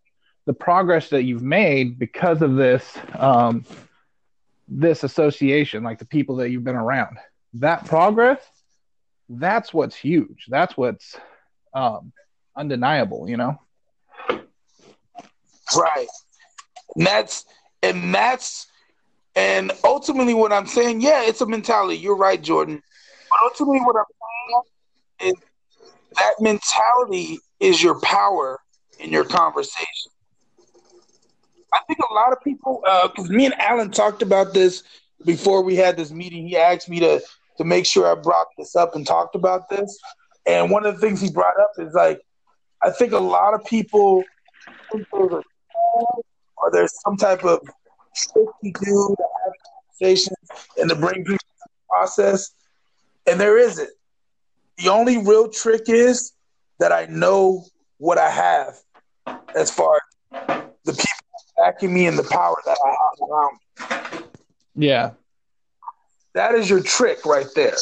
[0.45, 3.65] the progress that you've made because of this um,
[4.79, 7.17] this association, like the people that you've been around.
[7.55, 8.41] That progress,
[9.29, 10.45] that's what's huge.
[10.49, 11.15] That's what's
[11.73, 12.11] um,
[12.55, 13.59] undeniable, you know.
[15.75, 16.07] Right.
[16.95, 17.45] And that's
[17.81, 18.67] and that's
[19.35, 21.97] and ultimately what I'm saying, yeah, it's a mentality.
[21.97, 22.81] You're right, Jordan.
[23.29, 24.05] But ultimately what I'm
[25.19, 25.43] saying is
[26.17, 28.59] that mentality is your power
[28.99, 30.12] in your conversation.
[31.73, 34.83] I think a lot of people, because uh, me and Alan talked about this
[35.25, 36.47] before we had this meeting.
[36.47, 37.21] He asked me to
[37.57, 39.99] to make sure I brought this up and talked about this.
[40.47, 42.19] And one of the things he brought up is like,
[42.81, 44.23] I think a lot of people
[44.91, 45.41] think there's a
[46.57, 47.59] or there's some type of
[48.15, 49.53] trick you do to have
[49.99, 50.37] conversations
[50.79, 52.51] and to bring people to the process,
[53.27, 53.89] and there isn't.
[54.77, 56.33] The only real trick is
[56.79, 57.65] that I know
[57.97, 58.75] what I have
[59.55, 59.99] as far
[60.31, 61.22] as the people
[61.63, 63.57] backing me in the power that I have around
[64.75, 64.87] me.
[64.87, 65.11] Yeah.
[66.33, 67.77] That is your trick right there.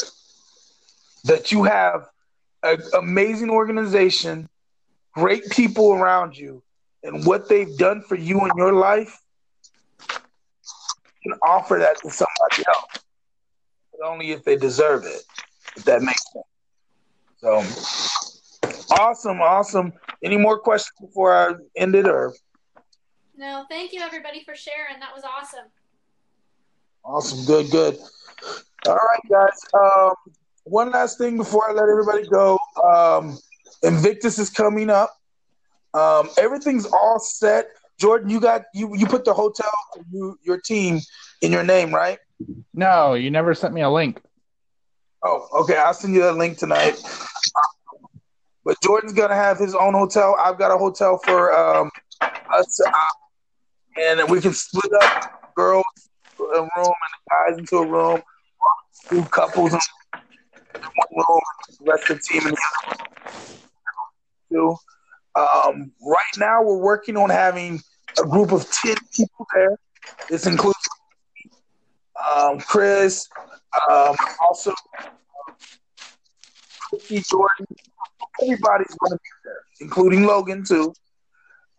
[1.24, 2.06] That you have
[2.62, 4.48] an amazing organization,
[5.14, 6.62] great people around you,
[7.02, 9.18] and what they've done for you in your life,
[11.24, 13.04] you can offer that to somebody else.
[13.90, 15.22] But only if they deserve it,
[15.76, 16.46] if that makes sense.
[17.38, 19.92] So awesome, awesome.
[20.22, 22.32] Any more questions before I end it or
[23.42, 25.00] no, thank you everybody for sharing.
[25.00, 25.66] That was awesome.
[27.04, 27.44] Awesome.
[27.44, 27.98] Good, good.
[28.86, 29.60] All right, guys.
[29.74, 30.14] Um,
[30.62, 32.56] one last thing before I let everybody go.
[32.84, 33.36] Um,
[33.82, 35.10] Invictus is coming up.
[35.92, 37.66] Um, everything's all set.
[37.98, 39.70] Jordan, you got you you put the hotel
[40.12, 41.00] you, your team
[41.40, 42.18] in your name, right?
[42.72, 44.22] No, you never sent me a link.
[45.24, 45.76] Oh, okay.
[45.76, 47.02] I'll send you that link tonight.
[48.64, 50.36] But Jordan's gonna have his own hotel.
[50.38, 51.90] I've got a hotel for um,
[52.52, 52.80] us.
[52.80, 52.92] Uh,
[54.00, 55.84] and we can split up girls
[56.38, 56.94] in a room and
[57.30, 58.20] guys into a room,
[59.08, 59.80] two couples in
[60.82, 61.40] one room,
[61.78, 62.58] the rest of the team in the
[64.58, 64.76] other.
[65.34, 67.80] Um, right now, we're working on having
[68.22, 69.78] a group of ten people there.
[70.28, 70.78] This includes
[72.36, 73.28] um, Chris,
[73.90, 74.72] um, also
[76.90, 77.66] Christy Jordan.
[78.42, 80.92] Everybody's going to be there, including Logan too.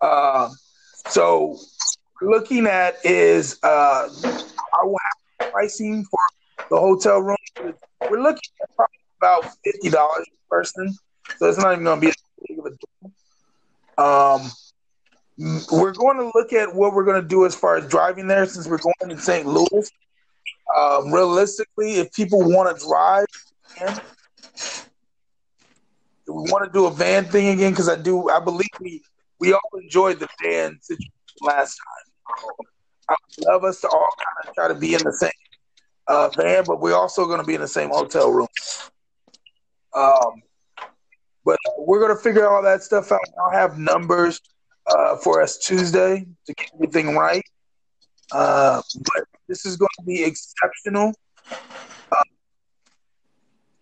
[0.02, 0.50] Uh,
[1.08, 1.58] so
[2.30, 4.10] looking at is uh,
[4.74, 4.96] our
[5.52, 6.20] pricing for
[6.70, 7.38] the hotel room.
[8.10, 10.94] We're looking at probably about fifty dollars per person,
[11.38, 12.14] so it's not even going to be
[12.48, 13.12] big of a deal.
[13.98, 14.52] Um,
[15.72, 18.46] we're going to look at what we're going to do as far as driving there,
[18.46, 19.46] since we're going to St.
[19.48, 19.92] Louis.
[20.78, 23.26] Um, realistically, if people want to drive,
[26.28, 28.30] we want to do a van thing again because I do.
[28.30, 29.02] I believe we
[29.40, 32.13] we all enjoyed the van situation last time.
[33.10, 35.32] I love us to all kind of try to be in the same
[36.08, 38.48] uh, van, but we're also going to be in the same hotel room.
[39.96, 40.42] Um,
[41.46, 43.20] but we're going to figure all that stuff out.
[43.40, 44.40] I'll have numbers
[44.88, 47.44] uh, for us Tuesday to get everything right.
[48.32, 51.14] Uh, but This is going to be exceptional.
[52.12, 52.24] Uh,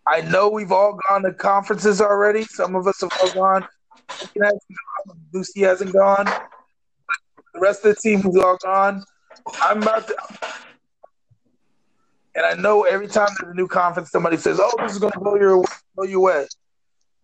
[0.08, 2.44] I know we've all gone to conferences already.
[2.44, 3.68] Some of us have all gone.
[5.34, 6.28] Lucy hasn't gone.
[7.62, 9.04] Rest of the team has all gone.
[9.62, 10.16] I'm about to,
[12.34, 15.14] and I know every time there's a new conference, somebody says, "Oh, this is going
[15.14, 15.64] to blow your
[15.96, 16.48] blow you away."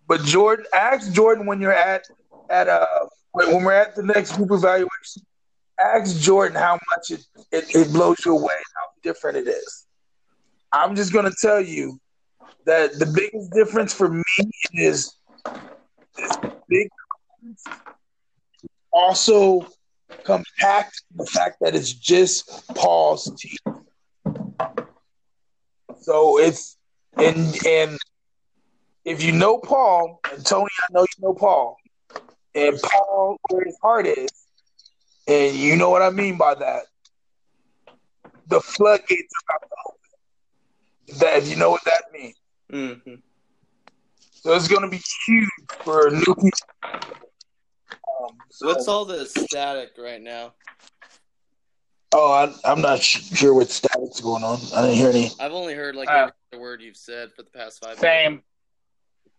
[0.08, 2.04] But Jordan, ask Jordan when you're at
[2.52, 5.24] at uh when we're at the next group evaluation.
[5.80, 9.86] Ask Jordan how much it, it, it blows you away, how different it is.
[10.72, 12.00] I'm just going to tell you
[12.66, 14.24] that the biggest difference for me
[14.74, 15.16] is
[16.16, 16.38] this
[16.68, 16.90] big
[18.92, 19.68] also
[20.24, 23.84] compact the fact that it's just Paul's team.
[26.02, 26.78] So it's
[27.18, 27.98] and and
[29.04, 31.78] if you know Paul and Tony, I know you know Paul,
[32.56, 34.30] and Paul where his heart is,
[35.28, 36.84] and you know what I mean by that.
[38.48, 41.20] The floodgates are about to open.
[41.20, 42.36] That if you know what that means.
[42.72, 43.16] Mm-hmm.
[44.34, 45.50] So it's going to be huge
[45.84, 47.27] for new people.
[47.92, 50.54] Um, so, What's all the static right now?
[52.14, 54.60] oh, I, I'm not sh- sure what static's going on.
[54.76, 55.32] I didn't hear any.
[55.40, 58.00] I've only heard like Uh, every other word you've said for the past five.
[58.00, 58.42] Same.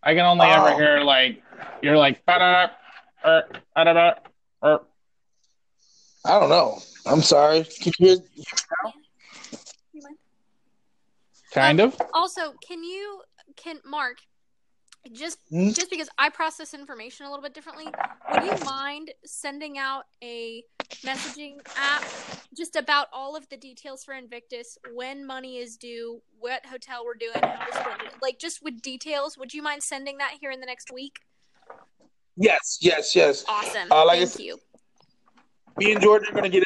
[0.03, 0.51] I can only Oh.
[0.67, 1.43] ever hear like
[1.83, 2.73] you're like ba-da-da,
[3.25, 4.15] er, da-da-da,
[4.65, 4.81] er.
[6.25, 6.79] I don't know.
[7.07, 7.65] I'm sorry.
[7.65, 8.17] Can you hear?
[11.53, 12.01] kind of.
[12.15, 13.23] Also, can you
[13.57, 14.19] can Mark
[15.13, 15.71] just Hmm?
[15.71, 17.87] just because I process information a little bit differently,
[18.33, 20.63] would you mind sending out a
[21.05, 22.03] messaging app
[22.57, 27.15] just about all of the details for Invictus, when money is due, what hotel we're
[27.15, 29.37] doing, how to split it, like just with details?
[29.39, 31.19] Would you mind sending that here in the next week?
[32.37, 33.45] Yes, yes, yes.
[33.49, 33.91] Awesome.
[33.91, 34.59] Uh, like Thank said- you.
[35.77, 36.65] Me and Jordan are going to get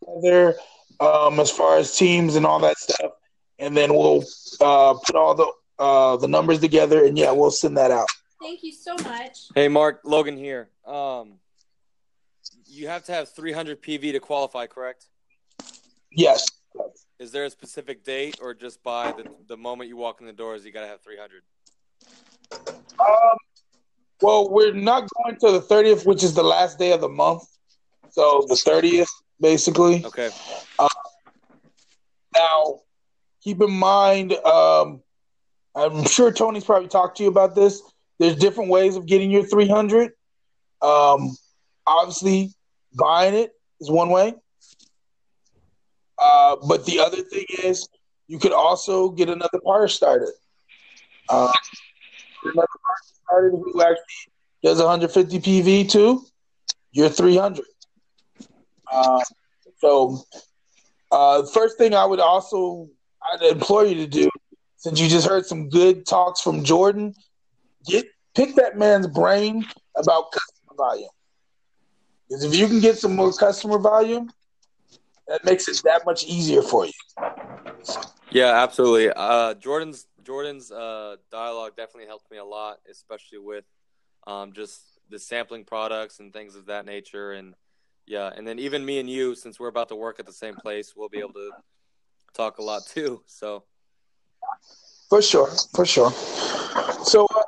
[0.00, 0.56] together
[1.00, 3.12] um, as far as teams and all that stuff,
[3.60, 4.24] and then we'll
[4.60, 5.46] uh, put all the
[5.78, 8.08] uh, the numbers together, and yeah, we'll send that out.
[8.40, 9.48] Thank you so much.
[9.54, 10.70] Hey, Mark, Logan here.
[10.86, 11.34] Um,
[12.66, 15.06] you have to have 300 PV to qualify, correct?
[16.12, 16.46] Yes.
[17.18, 20.32] Is there a specific date, or just by the, the moment you walk in the
[20.32, 21.42] doors, you got to have 300?
[23.00, 23.36] Um,
[24.20, 27.42] well, we're not going to the 30th, which is the last day of the month.
[28.10, 29.08] So the 30th,
[29.40, 30.04] basically.
[30.04, 30.30] Okay.
[32.34, 32.80] Now,
[33.42, 35.02] keep in mind, um,
[35.74, 37.82] I'm sure Tony's probably talked to you about this.
[38.18, 40.12] There's different ways of getting your 300.
[40.82, 41.36] Um,
[41.86, 42.52] obviously,
[42.98, 44.34] buying it is one way.
[46.18, 47.88] Uh, but the other thing is,
[48.26, 50.32] you could also get another party started.
[51.28, 51.52] Uh,
[52.44, 54.32] another party started who actually
[54.62, 56.24] does 150 PV too.
[56.92, 57.64] You're 300.
[58.90, 59.20] Uh,
[59.78, 60.20] so,
[61.12, 62.88] uh, first thing I would also
[63.22, 64.28] I'd implore you to do,
[64.78, 67.14] since you just heard some good talks from Jordan,
[67.84, 71.10] get pick that man's brain about customer volume.
[72.28, 74.30] Because if you can get some more customer volume,
[75.26, 76.92] that makes it that much easier for you.
[78.30, 79.10] Yeah, absolutely.
[79.14, 83.64] Uh, Jordan's Jordan's uh, dialogue definitely helped me a lot, especially with
[84.26, 84.80] um, just
[85.10, 87.32] the sampling products and things of that nature.
[87.32, 87.54] And
[88.06, 90.54] yeah, and then even me and you, since we're about to work at the same
[90.54, 91.50] place, we'll be able to
[92.34, 93.22] talk a lot too.
[93.26, 93.64] So
[95.08, 96.10] For sure, for sure.
[97.04, 97.42] So, uh,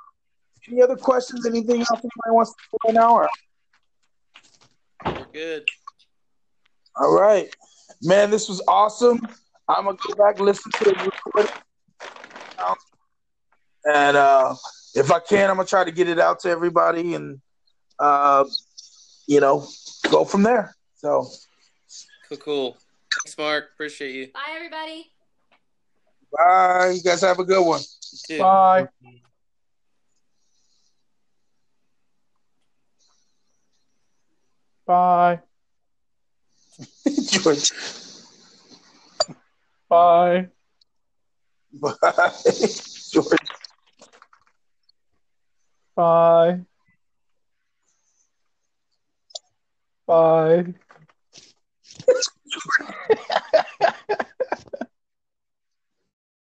[0.68, 1.46] any other questions?
[1.46, 3.14] Anything else anybody wants to do right now?
[3.16, 3.28] Or?
[5.06, 5.64] We're good.
[6.96, 7.54] All right,
[8.02, 8.30] man.
[8.30, 9.20] This was awesome.
[9.68, 11.52] I'm gonna go back and listen to the recording,
[13.92, 14.54] and uh,
[14.94, 17.40] if I can, I'm gonna try to get it out to everybody, and
[17.98, 18.44] uh,
[19.26, 19.66] you know,
[20.10, 20.74] go from there.
[20.96, 21.28] So,
[22.30, 22.76] Cool, cool.
[23.12, 23.70] Thanks, Mark.
[23.74, 24.28] Appreciate you.
[24.32, 25.10] Bye, everybody.
[26.32, 26.92] Bye.
[26.96, 27.80] You guys have a good one.
[28.38, 28.88] Bye.
[34.86, 35.40] Bye.
[37.30, 37.72] George.
[39.88, 40.48] Bye.
[41.72, 42.32] Bye.
[43.12, 43.38] George.
[45.94, 46.60] Bye.
[50.06, 50.74] Bye.